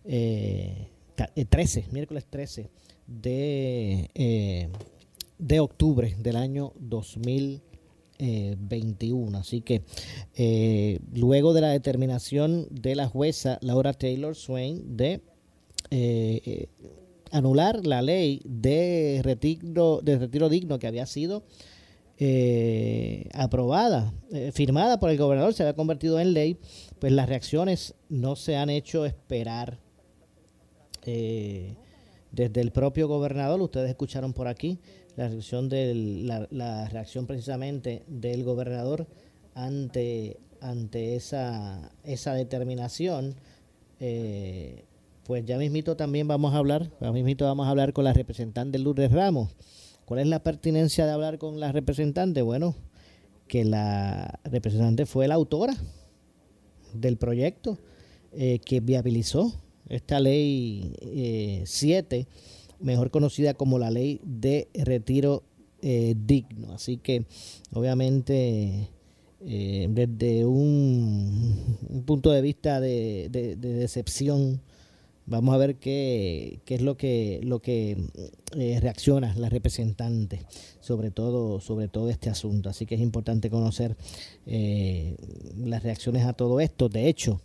[0.05, 0.87] eh,
[1.49, 2.71] 13, miércoles 13
[3.07, 4.69] de, eh,
[5.39, 9.39] de octubre del año 2021.
[9.39, 9.83] Así que
[10.37, 15.21] eh, luego de la determinación de la jueza Laura Taylor Swain de
[15.91, 16.69] eh,
[17.31, 21.45] anular la ley de retiro, de retiro digno que había sido
[22.23, 26.59] eh, aprobada, eh, firmada por el gobernador, se había convertido en ley,
[26.99, 29.79] pues las reacciones no se han hecho esperar.
[31.07, 31.77] Eh,
[32.31, 34.79] desde el propio gobernador, ustedes escucharon por aquí
[35.17, 35.29] la
[36.89, 39.07] reacción, precisamente del gobernador
[39.55, 43.35] ante, ante esa, esa determinación.
[45.31, 48.81] Pues ya mismito también vamos a hablar, ya mismito vamos a hablar con la representante
[48.81, 49.55] Lourdes Ramos.
[50.05, 52.43] ¿Cuál es la pertinencia de hablar con la representante?
[52.43, 52.75] Bueno,
[53.47, 55.77] que la representante fue la autora
[56.95, 57.79] del proyecto
[58.33, 59.53] eh, que viabilizó
[59.89, 62.27] esta ley 7,
[62.81, 65.45] mejor conocida como la ley de retiro
[65.81, 66.73] eh, digno.
[66.73, 67.25] Así que
[67.73, 68.89] obviamente
[69.47, 73.29] eh, desde un, un punto de vista de
[73.61, 74.61] decepción,
[75.31, 77.97] vamos a ver qué, es lo que, lo que
[78.57, 80.45] eh, reacciona la representante
[80.81, 82.69] sobre todo, sobre todo este asunto.
[82.69, 83.97] Así que es importante conocer
[84.47, 85.17] eh,
[85.57, 86.89] las reacciones a todo esto.
[86.89, 87.41] De hecho,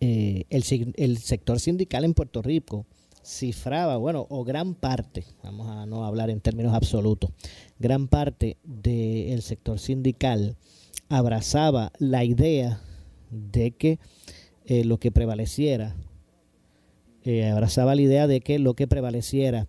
[0.00, 2.86] eh, el, sector sindical en Puerto Rico
[3.24, 7.30] cifraba, bueno, o gran parte, vamos a no hablar en términos absolutos,
[7.78, 10.56] gran parte del sector sindical
[11.08, 12.80] abrazaba la idea
[13.30, 13.98] de que
[14.66, 15.94] lo que prevaleciera,
[17.24, 19.68] eh, abrazaba la idea de que lo que prevaleciera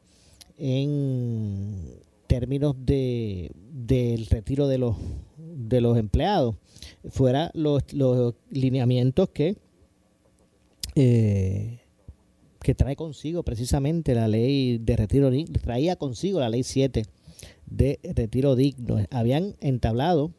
[0.57, 4.95] en términos de del retiro de los
[5.37, 6.55] de los empleados
[7.09, 9.55] fuera los, los lineamientos que
[10.95, 11.79] eh,
[12.59, 15.29] que trae consigo precisamente la ley de retiro
[15.61, 17.05] traía consigo la ley 7
[17.65, 19.05] de retiro digno.
[19.11, 20.31] Habían entablado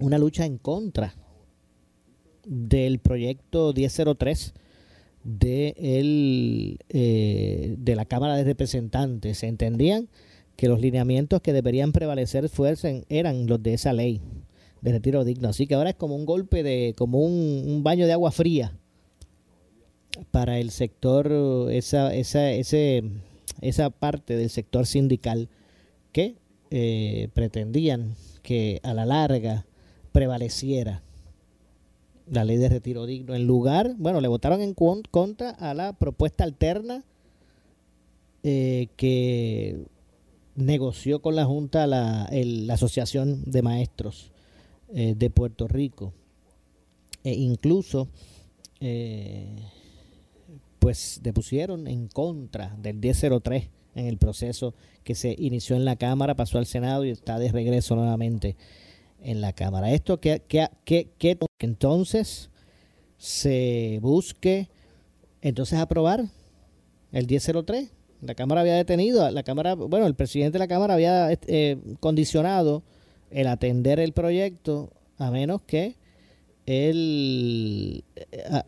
[0.00, 1.14] una lucha en contra
[2.44, 4.54] del proyecto 1003
[5.24, 9.38] de, el, eh, de la Cámara de Representantes.
[9.38, 10.08] Se entendían
[10.56, 14.20] que los lineamientos que deberían prevalecer fuesen, eran los de esa ley
[14.82, 15.48] de retiro digno.
[15.48, 18.78] Así que ahora es como un golpe de, como un, un baño de agua fría
[20.30, 21.32] para el sector,
[21.72, 23.02] esa, esa, ese,
[23.60, 25.48] esa parte del sector sindical
[26.12, 26.36] que
[26.70, 29.66] eh, pretendían que a la larga
[30.12, 31.02] prevaleciera
[32.30, 35.92] la ley de retiro digno en lugar, bueno, le votaron en con- contra a la
[35.92, 37.04] propuesta alterna
[38.42, 39.84] eh, que
[40.54, 44.30] negoció con la Junta la, la Asociación de Maestros
[44.92, 46.12] eh, de Puerto Rico.
[47.24, 48.08] E incluso
[48.80, 49.56] eh,
[50.78, 56.34] pues depusieron en contra del 1003 en el proceso que se inició en la Cámara,
[56.34, 58.56] pasó al Senado y está de regreso nuevamente
[59.24, 59.90] en la Cámara.
[59.92, 62.50] Esto que, que, que, que entonces
[63.18, 64.68] se busque
[65.42, 66.24] entonces aprobar
[67.12, 67.90] el 1003.
[68.22, 72.82] La Cámara había detenido, la Cámara, bueno, el presidente de la Cámara había eh, condicionado
[73.30, 75.96] el atender el proyecto a menos que
[76.66, 78.04] el
[78.50, 78.64] a,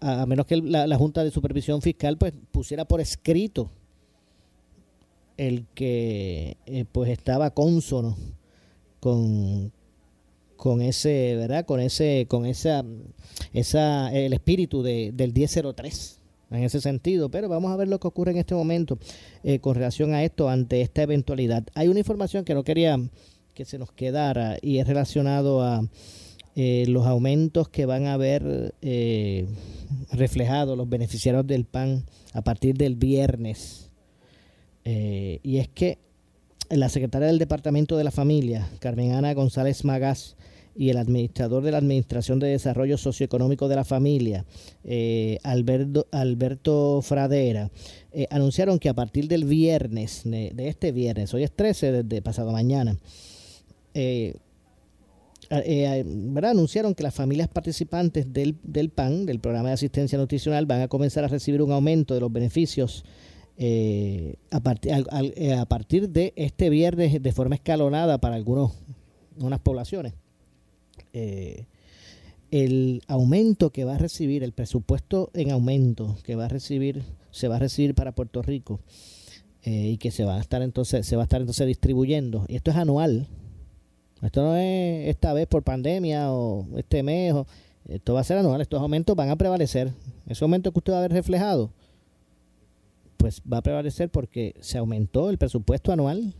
[0.00, 3.70] a- a- menos que la Junta de Supervisión Fiscal pues pusiera por escrito
[5.36, 8.16] el que eh, pues estaba cónsono
[9.00, 9.72] con
[10.62, 12.84] con ese verdad con ese con esa
[13.52, 16.20] esa el espíritu de, del 1003
[16.52, 17.32] en ese sentido.
[17.32, 18.96] Pero vamos a ver lo que ocurre en este momento
[19.42, 21.64] eh, con relación a esto ante esta eventualidad.
[21.74, 22.96] Hay una información que no quería
[23.54, 25.84] que se nos quedara y es relacionado a
[26.54, 29.48] eh, los aumentos que van a ver eh,
[30.12, 33.90] reflejados los beneficiarios del PAN a partir del viernes.
[34.84, 35.98] Eh, y es que
[36.70, 40.36] la secretaria del Departamento de la Familia, Carmen Ana González Magás,
[40.74, 44.44] y el administrador de la Administración de Desarrollo Socioeconómico de la Familia,
[44.84, 47.70] eh, Alberto, Fradera,
[48.12, 52.52] eh, anunciaron que a partir del viernes, de, este viernes, hoy es 13, desde pasado
[52.52, 52.96] mañana,
[53.94, 54.34] eh,
[55.50, 56.04] eh,
[56.42, 60.88] anunciaron que las familias participantes del, del PAN, del Programa de Asistencia Nutricional, van a
[60.88, 63.04] comenzar a recibir un aumento de los beneficios
[63.58, 68.36] eh, a, partir, al- al- eh, a partir de este viernes de forma escalonada para
[68.36, 68.72] algunos,
[69.38, 70.14] unas poblaciones.
[71.12, 71.66] Eh,
[72.50, 77.48] el aumento que va a recibir, el presupuesto en aumento que va a recibir, se
[77.48, 78.80] va a recibir para Puerto Rico
[79.62, 82.44] eh, y que se va a estar entonces, se va a estar entonces distribuyendo.
[82.48, 83.26] Y esto es anual,
[84.22, 87.32] esto no es esta vez por pandemia o este mes.
[87.32, 87.46] o-
[87.88, 88.60] esto va a ser anual.
[88.60, 89.92] Estos aumentos van a prevalecer.
[90.28, 91.72] Ese aumento que usted va a ver reflejado,
[93.16, 96.32] pues va a prevalecer porque se aumentó el presupuesto anual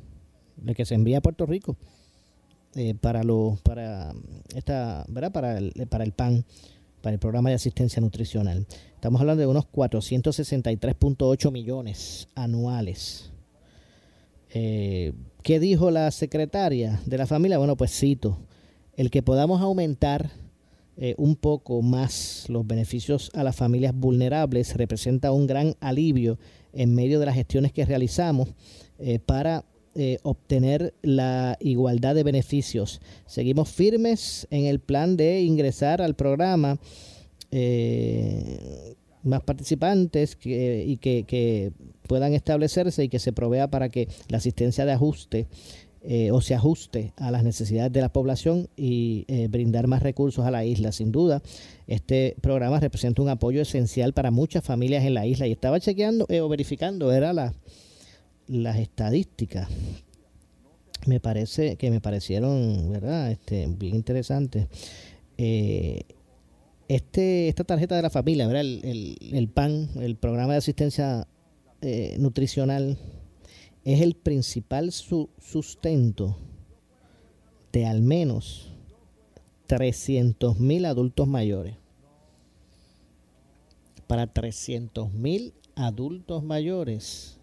[0.56, 1.76] de que se envía a Puerto Rico
[2.74, 4.14] eh, para los para
[4.54, 5.32] esta ¿verdad?
[5.32, 6.44] para el para el PAN
[7.02, 8.66] para el programa de asistencia nutricional.
[8.94, 13.32] Estamos hablando de unos 463.8 millones anuales.
[14.54, 15.12] Eh,
[15.42, 17.58] ¿Qué dijo la secretaria de la familia?
[17.58, 18.38] Bueno, pues cito,
[18.96, 20.30] el que podamos aumentar
[20.96, 26.38] eh, un poco más los beneficios a las familias vulnerables representa un gran alivio
[26.74, 28.50] en medio de las gestiones que realizamos
[28.98, 29.64] eh, para
[29.94, 33.00] eh, obtener la igualdad de beneficios.
[33.26, 36.78] Seguimos firmes en el plan de ingresar al programa
[39.22, 41.72] más participantes y que, que
[42.08, 45.46] puedan establecerse y que se provea para que la asistencia de ajuste
[46.04, 50.44] eh, o se ajuste a las necesidades de la población y eh, brindar más recursos
[50.44, 50.90] a la isla.
[50.90, 51.42] Sin duda,
[51.86, 55.46] este programa representa un apoyo esencial para muchas familias en la isla.
[55.46, 57.54] Y estaba chequeando eh, o verificando, era la,
[58.52, 59.68] las estadísticas.
[61.06, 63.30] Me parece que me parecieron, ¿verdad?
[63.30, 64.68] Este, bien interesantes.
[65.36, 68.62] este, esta tarjeta de la familia, ¿verdad?
[68.62, 71.26] El, el, PAN, el programa de asistencia
[72.18, 72.98] nutricional
[73.84, 76.36] es el principal sustento
[77.72, 78.70] de al menos
[79.66, 81.76] 300 mil adultos mayores.
[84.06, 87.38] Para 300 mil adultos mayores,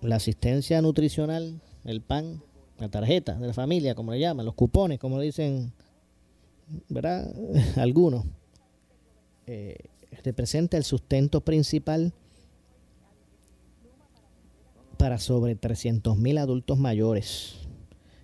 [0.00, 2.42] la asistencia nutricional, el PAN,
[2.78, 5.72] la tarjeta de la familia, como le llaman, los cupones, como dicen,
[6.88, 7.32] ¿verdad?
[7.76, 8.24] Algunos,
[9.46, 9.76] eh,
[10.24, 12.12] representa el sustento principal
[14.96, 17.66] para sobre 300.000 adultos mayores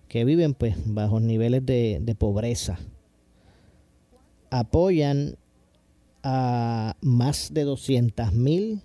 [0.08, 2.78] que viven pues bajo niveles de, pobreza.
[4.50, 5.36] Apoyan
[6.22, 8.82] a más de 200.000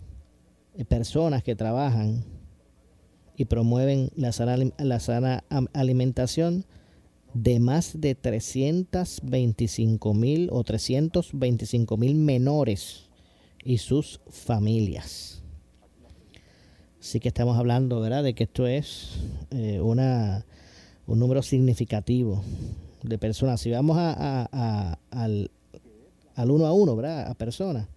[0.88, 2.24] personas que trabajan
[3.38, 6.66] y promueven la sana, la sana alimentación
[7.36, 13.04] de más de 325 mil o 325 mil menores
[13.64, 15.44] y sus familias.
[17.00, 19.20] Sí que estamos hablando, ¿verdad?, de que esto es
[19.52, 20.44] eh, una,
[21.06, 22.42] un número significativo
[23.04, 23.62] de personas.
[23.62, 25.52] Si vamos a, al,
[26.36, 27.88] al uno a uno, ¿verdad?, a personas,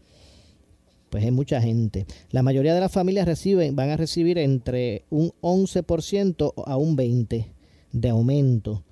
[1.10, 2.06] pues es mucha gente.
[2.30, 3.26] La mayoría de las familias
[3.72, 7.46] van a recibir entre un 11% a un 20%
[7.92, 8.84] de aumento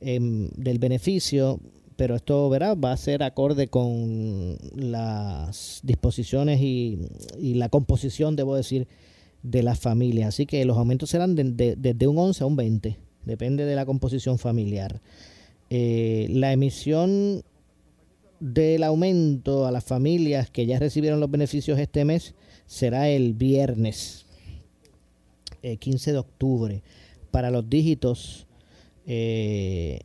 [0.00, 1.60] em, del beneficio,
[1.96, 2.76] pero esto ¿verdad?
[2.76, 6.98] va a ser acorde con las disposiciones y,
[7.38, 8.88] la composición, debo decir,
[9.42, 10.28] de las familias.
[10.28, 13.86] Así que los aumentos serán desde de, un 11 a un 20, depende de la
[13.86, 15.00] composición familiar.
[15.68, 17.44] Eh, la emisión
[18.40, 22.34] del aumento a las familias que ya recibieron los beneficios este mes
[22.66, 24.26] será el viernes
[25.78, 26.82] 15 eh, de octubre
[27.30, 28.46] para los dígitos
[29.06, 30.00] 0,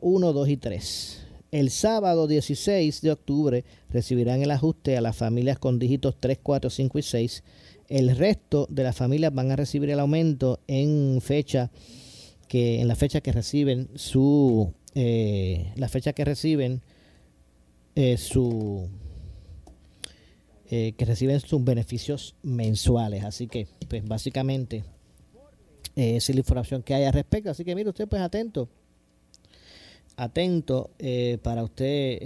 [0.00, 1.26] 1, 2 y 3.
[1.50, 6.70] El sábado 16 de octubre recibirán el ajuste a las familias con dígitos 3, 4,
[6.70, 7.42] 5 y 6
[7.88, 11.70] el resto de las familias van a recibir el aumento en fecha
[12.46, 16.82] que en la fecha que reciben su eh, la fecha que reciben
[17.94, 18.88] eh, su
[20.70, 24.82] eh, que reciben sus beneficios mensuales así que pues básicamente
[25.94, 28.68] esa es la información que hay al respecto así que mire usted pues atento
[30.16, 30.90] atento
[31.42, 32.18] para usted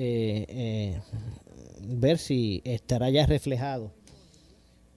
[1.83, 3.93] ver si estará ya reflejado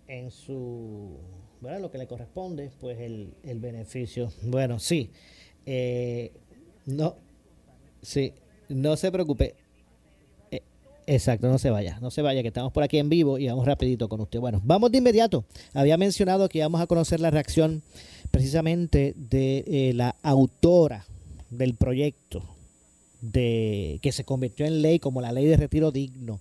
[0.08, 1.18] en su,
[1.60, 1.82] ¿verdad?
[1.82, 4.32] Lo que le corresponde, pues el, el beneficio.
[4.44, 5.12] Bueno, sí,
[5.66, 6.32] eh,
[6.86, 7.18] no,
[8.06, 8.34] sí,
[8.70, 9.56] no se preocupe.
[10.52, 10.62] Eh,
[11.08, 13.66] exacto, no se vaya, no se vaya, que estamos por aquí en vivo y vamos
[13.66, 14.40] rapidito con usted.
[14.40, 15.44] Bueno, vamos de inmediato.
[15.74, 17.82] Había mencionado que íbamos a conocer la reacción
[18.32, 21.06] precisamente de eh, la autora
[21.50, 22.44] del proyecto
[23.22, 26.40] de que se convirtió en ley como la ley de retiro digno.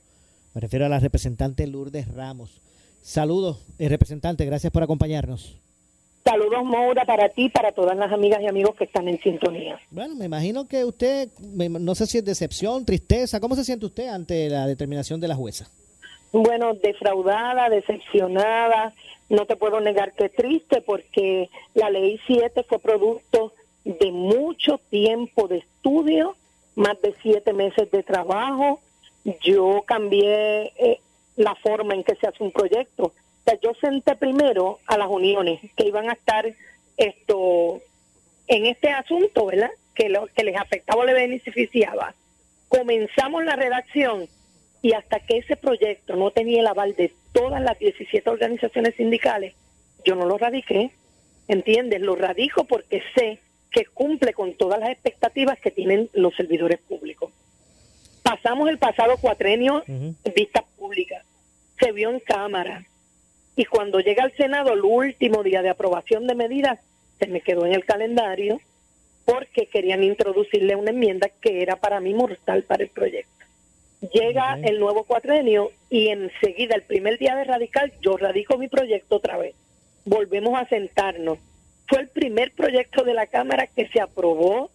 [0.55, 2.61] Me refiero a la representante Lourdes Ramos.
[3.03, 5.57] Saludos, eh, representante, gracias por acompañarnos.
[6.25, 9.79] Saludos, Moura, para ti, para todas las amigas y amigos que están en sintonía.
[9.91, 14.09] Bueno, me imagino que usted, no sé si es decepción, tristeza, ¿cómo se siente usted
[14.09, 15.69] ante la determinación de la jueza?
[16.33, 18.95] Bueno, defraudada, decepcionada,
[19.29, 23.53] no te puedo negar que triste porque la ley 7 fue producto
[23.85, 26.37] de mucho tiempo de estudio,
[26.75, 28.81] más de siete meses de trabajo.
[29.43, 31.01] Yo cambié eh,
[31.37, 33.13] la forma en que se hace un proyecto.
[33.45, 36.51] O sea, yo senté primero a las uniones que iban a estar
[36.97, 37.83] esto
[38.47, 39.71] en este asunto, ¿verdad?
[39.95, 42.15] Que lo que les afectaba o les beneficiaba.
[42.69, 44.29] Comenzamos la redacción
[44.81, 49.55] y hasta que ese proyecto no tenía el aval de todas las 17 organizaciones sindicales,
[50.05, 50.91] yo no lo radiqué.
[51.47, 52.01] ¿Entiendes?
[52.01, 53.39] Lo radico porque sé
[53.71, 57.31] que cumple con todas las expectativas que tienen los servidores públicos.
[58.23, 61.23] Pasamos el pasado cuatrenio en vista pública,
[61.79, 62.87] se vio en cámara
[63.57, 66.81] y cuando llega al Senado el último día de aprobación de medidas
[67.19, 68.61] se me quedó en el calendario
[69.25, 73.31] porque querían introducirle una enmienda que era para mí mortal para el proyecto.
[74.13, 79.17] Llega el nuevo cuatrenio y enseguida, el primer día de radical, yo radico mi proyecto
[79.17, 79.55] otra vez.
[80.05, 81.39] Volvemos a sentarnos.
[81.87, 84.71] Fue el primer proyecto de la Cámara que se aprobó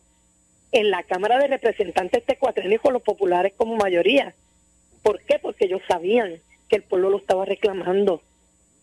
[0.72, 4.34] en la Cámara de Representantes este cuatrenio con los populares como mayoría.
[5.04, 5.38] ¿Por qué?
[5.38, 8.22] Porque ellos sabían que el pueblo lo estaba reclamando.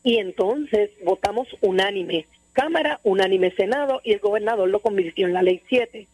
[0.07, 2.26] Y entonces votamos unánime.
[2.52, 6.07] Cámara, unánime Senado y el gobernador lo convirtió en la ley 7.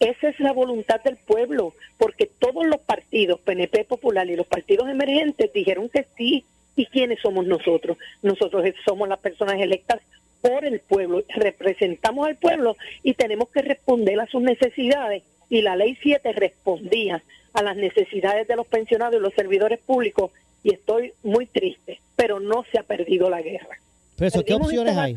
[0.00, 4.88] Esa es la voluntad del pueblo, porque todos los partidos, PNP Popular y los partidos
[4.88, 6.46] emergentes, dijeron que sí.
[6.74, 7.98] ¿Y quiénes somos nosotros?
[8.22, 10.00] Nosotros somos las personas electas
[10.40, 15.22] por el pueblo, representamos al pueblo y tenemos que responder a sus necesidades.
[15.50, 17.22] Y la ley 7 respondía
[17.52, 20.30] a las necesidades de los pensionados y los servidores públicos
[20.68, 23.78] y estoy muy triste, pero no se ha perdido la guerra.
[24.16, 25.14] Pero eso, ¿qué opciones hay?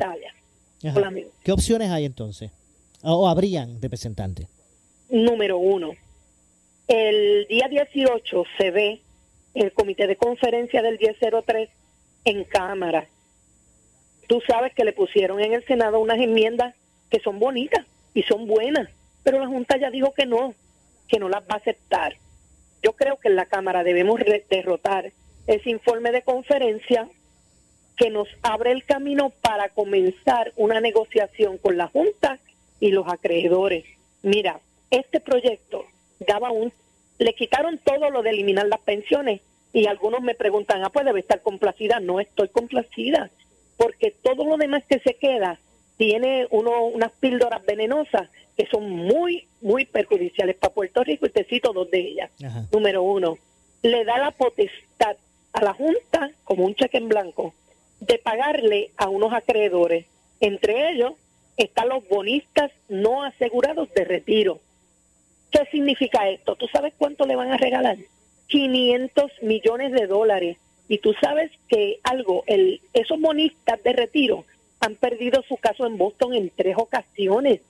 [1.44, 2.50] ¿Qué opciones hay entonces?
[3.02, 4.46] O, habrían representantes.
[5.10, 5.92] Número uno,
[6.88, 9.02] el día 18 se ve
[9.52, 11.68] el comité de conferencia del 1003
[12.24, 13.06] en Cámara.
[14.26, 16.74] Tú sabes que le pusieron en el Senado unas enmiendas
[17.10, 17.84] que son bonitas
[18.14, 18.88] y son buenas,
[19.22, 20.54] pero la Junta ya dijo que no,
[21.08, 22.16] que no las va a aceptar.
[22.82, 25.12] Yo creo que en la Cámara debemos derrotar
[25.46, 27.08] ese informe de conferencia
[27.96, 32.38] que nos abre el camino para comenzar una negociación con la Junta
[32.80, 33.84] y los acreedores.
[34.22, 35.84] Mira, este proyecto
[36.20, 36.72] daba un,
[37.18, 39.40] le quitaron todo lo de eliminar las pensiones
[39.72, 42.00] y algunos me preguntan, ah, pues debe estar complacida.
[42.00, 43.30] No estoy complacida,
[43.76, 45.58] porque todo lo demás que se queda
[45.96, 51.44] tiene uno, unas píldoras venenosas que son muy, muy perjudiciales para Puerto Rico y te
[51.44, 52.30] cito dos de ellas.
[52.70, 53.38] Número uno,
[53.82, 55.16] le da la potestad
[55.52, 57.54] a la Junta, como un cheque en blanco,
[58.00, 60.06] de pagarle a unos acreedores.
[60.40, 61.14] Entre ellos
[61.56, 64.60] están los bonistas no asegurados de retiro.
[65.50, 66.56] ¿Qué significa esto?
[66.56, 67.98] ¿Tú sabes cuánto le van a regalar?
[68.48, 70.56] 500 millones de dólares.
[70.88, 74.44] Y tú sabes que algo, el, esos bonistas de retiro
[74.80, 77.60] han perdido su caso en Boston en tres ocasiones.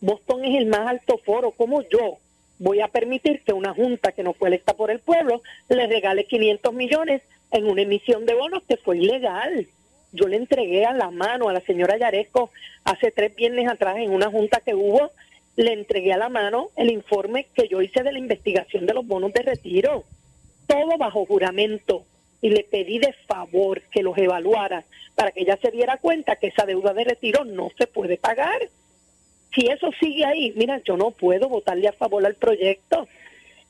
[0.00, 1.50] Boston es el más alto foro.
[1.50, 2.18] ¿Cómo yo
[2.62, 6.26] voy a permitir que una junta que no fue electa por el pueblo le regale
[6.26, 9.66] 500 millones en una emisión de bonos que fue ilegal?
[10.12, 12.50] Yo le entregué a la mano a la señora Yaresco
[12.84, 15.10] hace tres viernes atrás en una junta que hubo,
[15.56, 19.06] le entregué a la mano el informe que yo hice de la investigación de los
[19.06, 20.04] bonos de retiro,
[20.68, 22.04] todo bajo juramento,
[22.40, 24.84] y le pedí de favor que los evaluara
[25.16, 28.60] para que ella se diera cuenta que esa deuda de retiro no se puede pagar.
[29.54, 33.06] Si eso sigue ahí, mira, yo no puedo votarle a favor al proyecto.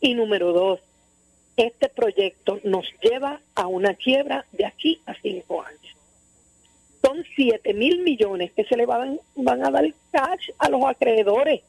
[0.00, 0.80] Y número dos,
[1.56, 5.96] este proyecto nos lleva a una quiebra de aquí a cinco años.
[7.04, 11.62] Son siete mil millones que se le van, van a dar cash a los acreedores.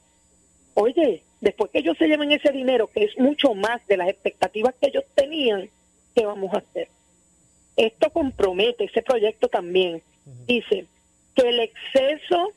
[0.76, 4.76] Oye, después que ellos se lleven ese dinero, que es mucho más de las expectativas
[4.80, 5.70] que ellos tenían,
[6.16, 6.88] ¿qué vamos a hacer?
[7.76, 10.02] Esto compromete ese proyecto también.
[10.46, 10.86] Dice
[11.36, 12.54] que el exceso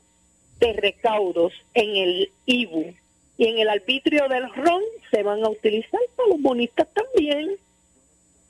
[0.59, 2.93] de recaudos en el IBU
[3.37, 4.81] y en el arbitrio del RON
[5.11, 7.55] se van a utilizar para los bonistas también.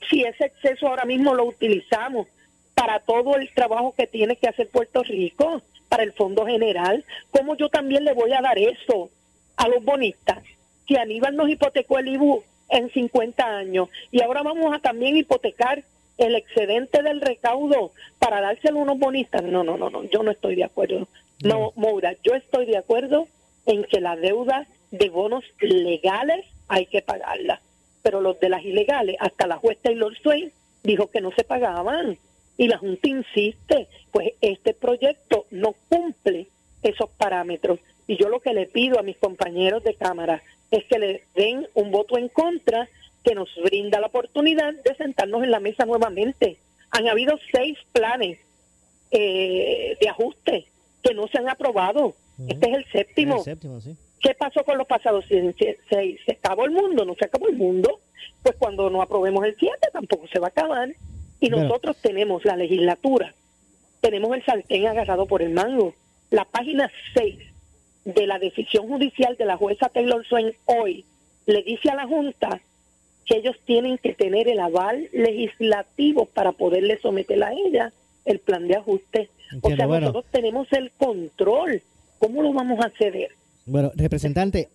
[0.08, 2.26] Si ese exceso ahora mismo lo utilizamos
[2.74, 7.56] para todo el trabajo que tiene que hacer Puerto Rico, para el Fondo General, ¿cómo
[7.56, 9.10] yo también le voy a dar eso
[9.56, 10.42] a los bonistas?
[10.86, 15.82] Si Aníbal nos hipotecó el IBU en 50 años y ahora vamos a también hipotecar
[16.18, 19.42] el excedente del recaudo para dárselo a unos bonistas.
[19.42, 21.08] No, no, no, no, yo no estoy de acuerdo.
[21.44, 23.28] No, Moura, yo estoy de acuerdo
[23.66, 27.60] en que la deuda de bonos legales hay que pagarla,
[28.02, 32.18] pero los de las ilegales, hasta la juez Taylor Swain dijo que no se pagaban
[32.56, 36.48] y la Junta insiste, pues este proyecto no cumple
[36.82, 37.78] esos parámetros.
[38.08, 41.68] Y yo lo que le pido a mis compañeros de Cámara es que le den
[41.74, 42.88] un voto en contra
[43.22, 46.56] que nos brinda la oportunidad de sentarnos en la mesa nuevamente.
[46.90, 48.38] Han habido seis planes
[49.12, 50.66] eh, de ajuste
[51.08, 52.14] que no se han aprobado.
[52.46, 53.36] Este es el séptimo.
[53.38, 53.96] El séptimo, sí.
[54.20, 56.20] ¿Qué pasó con los pasados seis?
[56.24, 57.04] ¿Se acabó el mundo?
[57.04, 58.00] ¿No se acabó el mundo?
[58.42, 60.88] Pues cuando no aprobemos el 7 tampoco se va a acabar.
[61.40, 61.64] Y Bueno.
[61.68, 63.32] nosotros tenemos la legislatura,
[64.00, 65.94] tenemos el sartén agarrado por el mango.
[66.30, 67.38] La página 6
[68.04, 71.04] de la decisión judicial de la jueza Taylor Swain hoy
[71.46, 72.60] le dice a la Junta
[73.24, 77.92] que ellos tienen que tener el aval legislativo para poderle someter a ella
[78.24, 79.30] el plan de ajuste.
[79.62, 80.06] O sea, bueno.
[80.06, 81.82] nosotros tenemos el control.
[82.18, 83.30] ¿Cómo lo vamos a ceder?
[83.66, 84.70] Bueno, representante,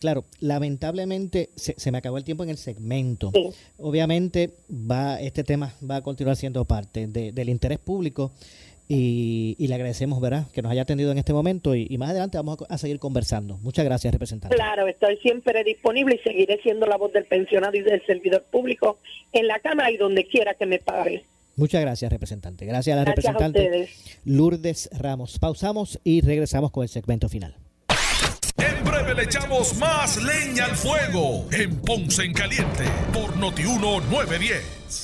[0.00, 3.30] claro, lamentablemente se, se me acabó el tiempo en el segmento.
[3.78, 8.32] Obviamente va este tema va a continuar siendo parte de- del interés público
[8.88, 12.10] y, y le agradecemos, ¿verdad?, que nos haya atendido en este momento y, y más
[12.10, 13.56] adelante vamos a, a seguir conversando.
[13.62, 14.56] Muchas gracias, representante.
[14.56, 18.98] Claro, estoy siempre disponible y seguiré siendo la voz del pensionado y del servidor público
[19.32, 21.24] en la Cámara y donde quiera que me pague.
[21.56, 22.66] Muchas gracias, representante.
[22.66, 23.88] Gracias a la Gracias representante.
[24.24, 25.38] Lourdes Ramos.
[25.38, 27.56] Pausamos y regresamos con el segmento final.
[28.56, 35.03] En breve le echamos más leña al fuego en Ponce en Caliente por Notiuno 910.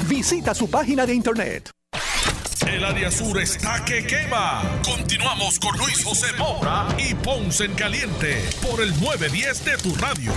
[0.07, 1.69] Visita su página de internet.
[2.67, 4.61] El área sur está que quema.
[4.85, 10.31] Continuamos con Luis José Moura y Ponce en Caliente por el 910 de tu radio.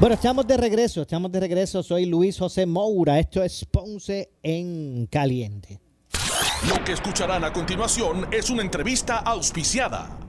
[0.00, 1.82] Bueno, estamos de regreso, estamos de regreso.
[1.82, 3.18] Soy Luis José Moura.
[3.18, 5.80] Esto es Ponce en Caliente.
[6.68, 10.27] Lo que escucharán a continuación es una entrevista auspiciada.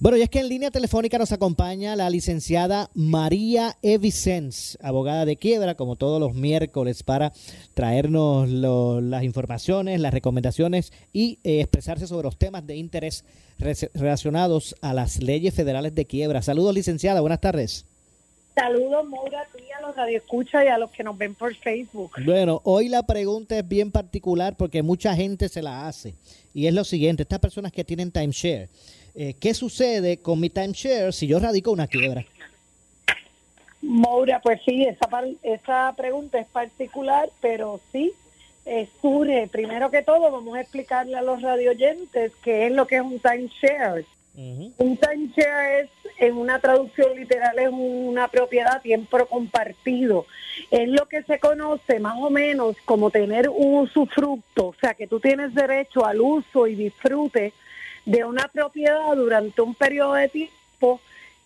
[0.00, 3.98] Bueno, y es que en línea telefónica nos acompaña la licenciada María E.
[3.98, 7.32] Vicens, abogada de quiebra, como todos los miércoles, para
[7.74, 13.24] traernos lo- las informaciones, las recomendaciones y eh, expresarse sobre los temas de interés
[13.58, 16.42] re- relacionados a las leyes federales de quiebra.
[16.42, 17.84] Saludos, licenciada, buenas tardes.
[18.54, 22.12] Saludos, Maura, a ti, a los radioescuchas y a los que nos ven por Facebook.
[22.24, 26.14] Bueno, hoy la pregunta es bien particular porque mucha gente se la hace.
[26.54, 28.68] Y es lo siguiente, estas personas que tienen timeshare,
[29.20, 32.24] eh, ¿qué sucede con mi timeshare si yo radico una quiebra?
[33.82, 35.08] Maura, pues sí, esa,
[35.42, 38.12] esa pregunta es particular, pero sí,
[38.64, 39.48] eh, surge.
[39.50, 43.18] Primero que todo, vamos a explicarle a los radioyentes qué es lo que es un
[43.18, 44.06] timeshare.
[44.36, 45.90] Un timeshare es,
[46.20, 50.26] en una traducción literal, es una propiedad tiempo compartido.
[50.70, 55.08] Es lo que se conoce más o menos como tener un usufructo, o sea, que
[55.08, 57.52] tú tienes derecho al uso y disfrute
[58.08, 60.98] de una propiedad durante un periodo de tiempo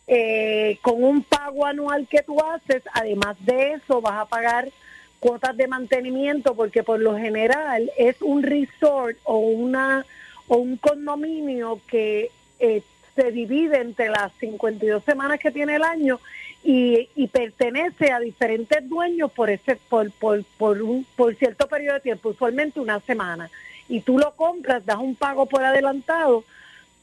[0.06, 2.84] eh, con un pago anual que tú haces.
[2.94, 4.70] Además de eso, vas a pagar
[5.18, 10.06] cuotas de mantenimiento porque por lo general es un resort o una
[10.46, 12.82] o un condominio que eh,
[13.16, 16.20] se divide entre las 52 semanas que tiene el año
[16.62, 21.94] y, y pertenece a diferentes dueños por ese por, por, por, un, por cierto periodo
[21.94, 23.50] de tiempo, usualmente una semana.
[23.93, 26.45] Y tú lo compras, das un pago por adelantado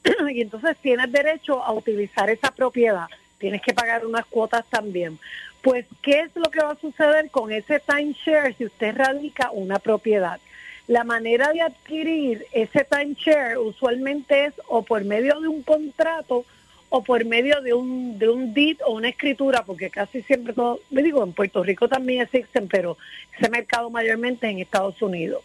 [0.34, 3.06] y entonces tienes derecho a utilizar esa propiedad.
[3.38, 5.16] Tienes que pagar unas cuotas también.
[5.62, 9.78] Pues, ¿qué es lo que va a suceder con ese timeshare si usted radica una
[9.78, 10.40] propiedad?
[10.88, 16.44] La manera de adquirir ese timeshare usualmente es o por medio de un contrato
[16.88, 20.80] o por medio de un de un deed o una escritura, porque casi siempre todo,
[20.90, 22.98] me digo, en Puerto Rico también existen, pero
[23.38, 25.44] ese mercado mayormente en Estados Unidos.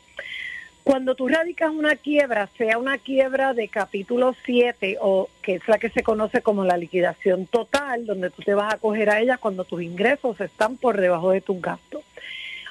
[0.86, 5.80] Cuando tú radicas una quiebra, sea una quiebra de capítulo 7 o que es la
[5.80, 9.40] que se conoce como la liquidación total, donde tú te vas a coger a ella
[9.40, 12.04] cuando tus ingresos están por debajo de tus gastos,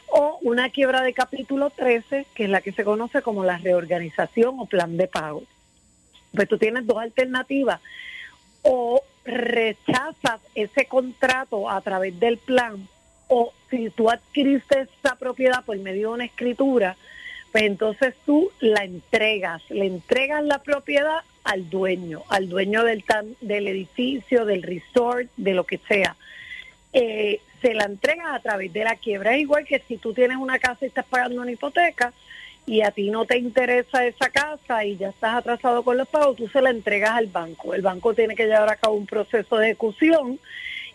[0.07, 4.61] o una quiebra de capítulo 13, que es la que se conoce como la reorganización
[4.61, 5.43] o plan de pago.
[6.33, 7.81] Pues tú tienes dos alternativas,
[8.63, 12.89] o rechazas ese contrato a través del plan,
[13.27, 16.97] o si tú adquiriste esa propiedad por medio de una escritura,
[17.55, 23.37] pues entonces tú la entregas, le entregas la propiedad al dueño, al dueño del, tan-
[23.41, 26.17] del edificio, del resort, de lo que sea.
[26.93, 29.37] Eh, se la entregas a través de la quiebra.
[29.37, 32.13] Es igual que si tú tienes una casa y estás pagando una hipoteca
[32.67, 36.35] y a ti no te interesa esa casa y ya estás atrasado con los pagos,
[36.35, 37.73] tú se la entregas al banco.
[37.73, 40.41] El banco tiene que llevar a cabo un proceso de ejecución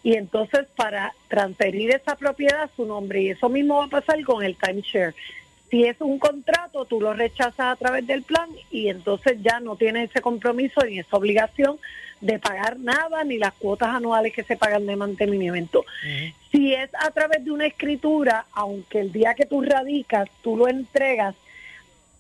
[0.04, 4.22] y entonces para transferir esa propiedad a su nombre, y eso mismo va a pasar
[4.26, 5.16] con el timeshare.
[5.70, 9.76] Si es un contrato, tú lo rechazas a través del plan y entonces ya no
[9.76, 11.78] tienes ese compromiso ni esa obligación
[12.22, 15.86] de pagar nada ni las cuotas anuales que se pagan de mantenimiento.
[16.52, 20.68] Si es a través de una escritura, aunque el día que tú radicas, tú lo
[20.68, 21.36] entregas,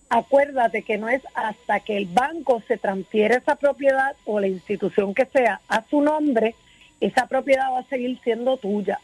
[0.09, 5.13] acuérdate que no es hasta que el banco se transfiere esa propiedad o la institución
[5.13, 6.55] que sea a su nombre,
[7.01, 8.99] esa propiedad va a seguir siendo tuya.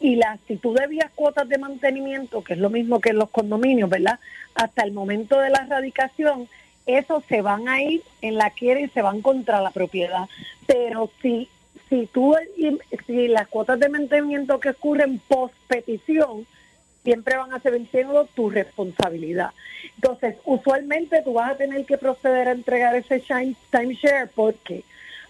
[0.00, 3.30] Y la actitud de vías cuotas de mantenimiento, que es lo mismo que en los
[3.30, 4.18] condominios, ¿verdad?
[4.54, 6.48] Hasta el momento de la erradicación,
[6.86, 10.28] esos se van a ir en la quiera y se van contra la propiedad.
[10.66, 11.48] Pero si,
[11.88, 12.34] si tú,
[13.06, 16.46] si las cuotas de mantenimiento que ocurren post petición,
[17.04, 19.50] siempre van a seguir siendo tu responsabilidad.
[19.96, 23.22] Entonces, usualmente tú vas a tener que proceder a entregar ese
[23.70, 24.84] timeshare porque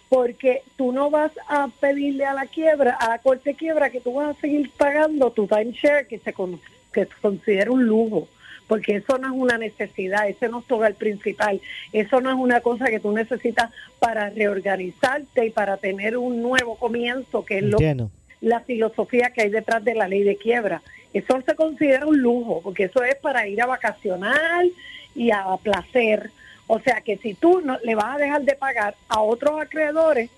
[0.09, 4.01] porque tú no vas a pedirle a la quiebra, a la corte de quiebra, que
[4.01, 6.61] tú vas a seguir pagando tu timeshare que se, con-
[6.93, 8.29] que se considera un lujo,
[8.69, 11.61] porque eso no es una necesidad, ese no es tu hogar principal,
[11.93, 16.77] eso no es una cosa que tú necesitas para reorganizarte y para tener un nuevo
[16.77, 18.11] comienzo, que es lo, Entiendo.
[18.41, 20.83] la filosofía que hay detrás de la ley de quiebra.
[21.13, 24.65] Eso se considera un lujo, porque eso es para ir a vacacionar
[25.15, 26.31] y a placer.
[26.67, 30.31] O sea que si tú no le vas a dejar de pagar a otros acreedores,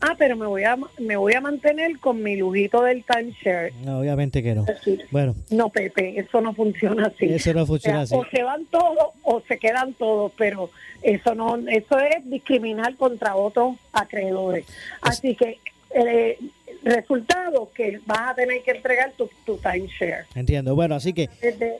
[0.00, 3.72] ah, pero me voy a me voy a mantener con mi lujito del timeshare.
[3.84, 4.64] No, obviamente que no.
[4.84, 4.98] Sí.
[5.10, 7.26] Bueno, No, Pepe, eso no funciona así.
[7.26, 8.28] Eso no funciona O sea, así.
[8.28, 10.70] O se van todos o se quedan todos, pero
[11.02, 14.66] eso no, eso es discriminar contra otros acreedores.
[15.00, 15.58] Así que
[15.94, 16.38] eh,
[16.86, 20.24] resultado que vas a tener que entregar tu, tu timeshare.
[20.34, 20.74] entiendo.
[20.74, 21.28] Bueno, así que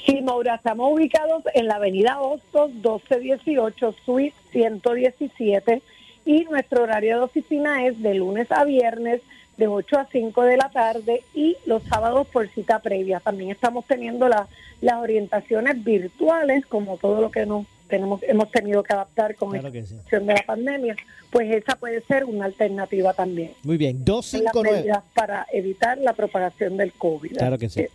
[0.05, 5.81] Sí, Maura, estamos ubicados en la avenida Hostos 1218, suite 117,
[6.25, 9.21] y nuestro horario de oficina es de lunes a viernes
[9.57, 13.19] de 8 a 5 de la tarde y los sábados por cita previa.
[13.19, 14.47] También estamos teniendo la-
[14.81, 19.69] las orientaciones virtuales, como todo lo que nos tenemos hemos tenido que adaptar con Claro
[19.69, 19.87] esta sí.
[19.87, 20.95] situación de la pandemia,
[21.31, 23.53] pues esa puede ser una alternativa también.
[23.63, 24.77] Muy bien, Las 259.
[24.79, 27.37] medidas para evitar la propagación del COVID.
[27.37, 27.85] Claro que sí.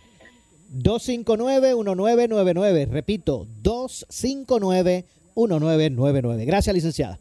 [0.73, 2.89] 259-1999.
[2.89, 6.45] Repito, 259-1999.
[6.45, 7.19] Gracias, licenciada.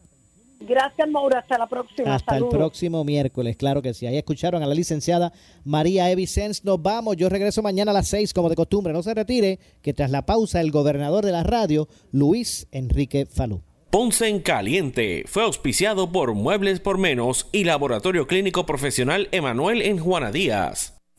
[0.61, 1.40] Gracias, Maura.
[1.40, 2.14] Hasta la próxima.
[2.14, 2.55] Hasta Saludos.
[2.55, 4.07] el próximo miércoles, claro que sí.
[4.07, 5.32] Ahí escucharon a la licenciada
[5.64, 6.64] María Evicens.
[6.64, 7.16] Nos vamos.
[7.16, 8.92] Yo regreso mañana a las 6, como de costumbre.
[8.92, 13.62] No se retire, que tras la pausa, el gobernador de la radio, Luis Enrique Falú.
[13.90, 19.98] Ponce en Caliente fue auspiciado por Muebles por Menos y Laboratorio Clínico Profesional Emanuel en
[19.98, 21.01] Juana Díaz.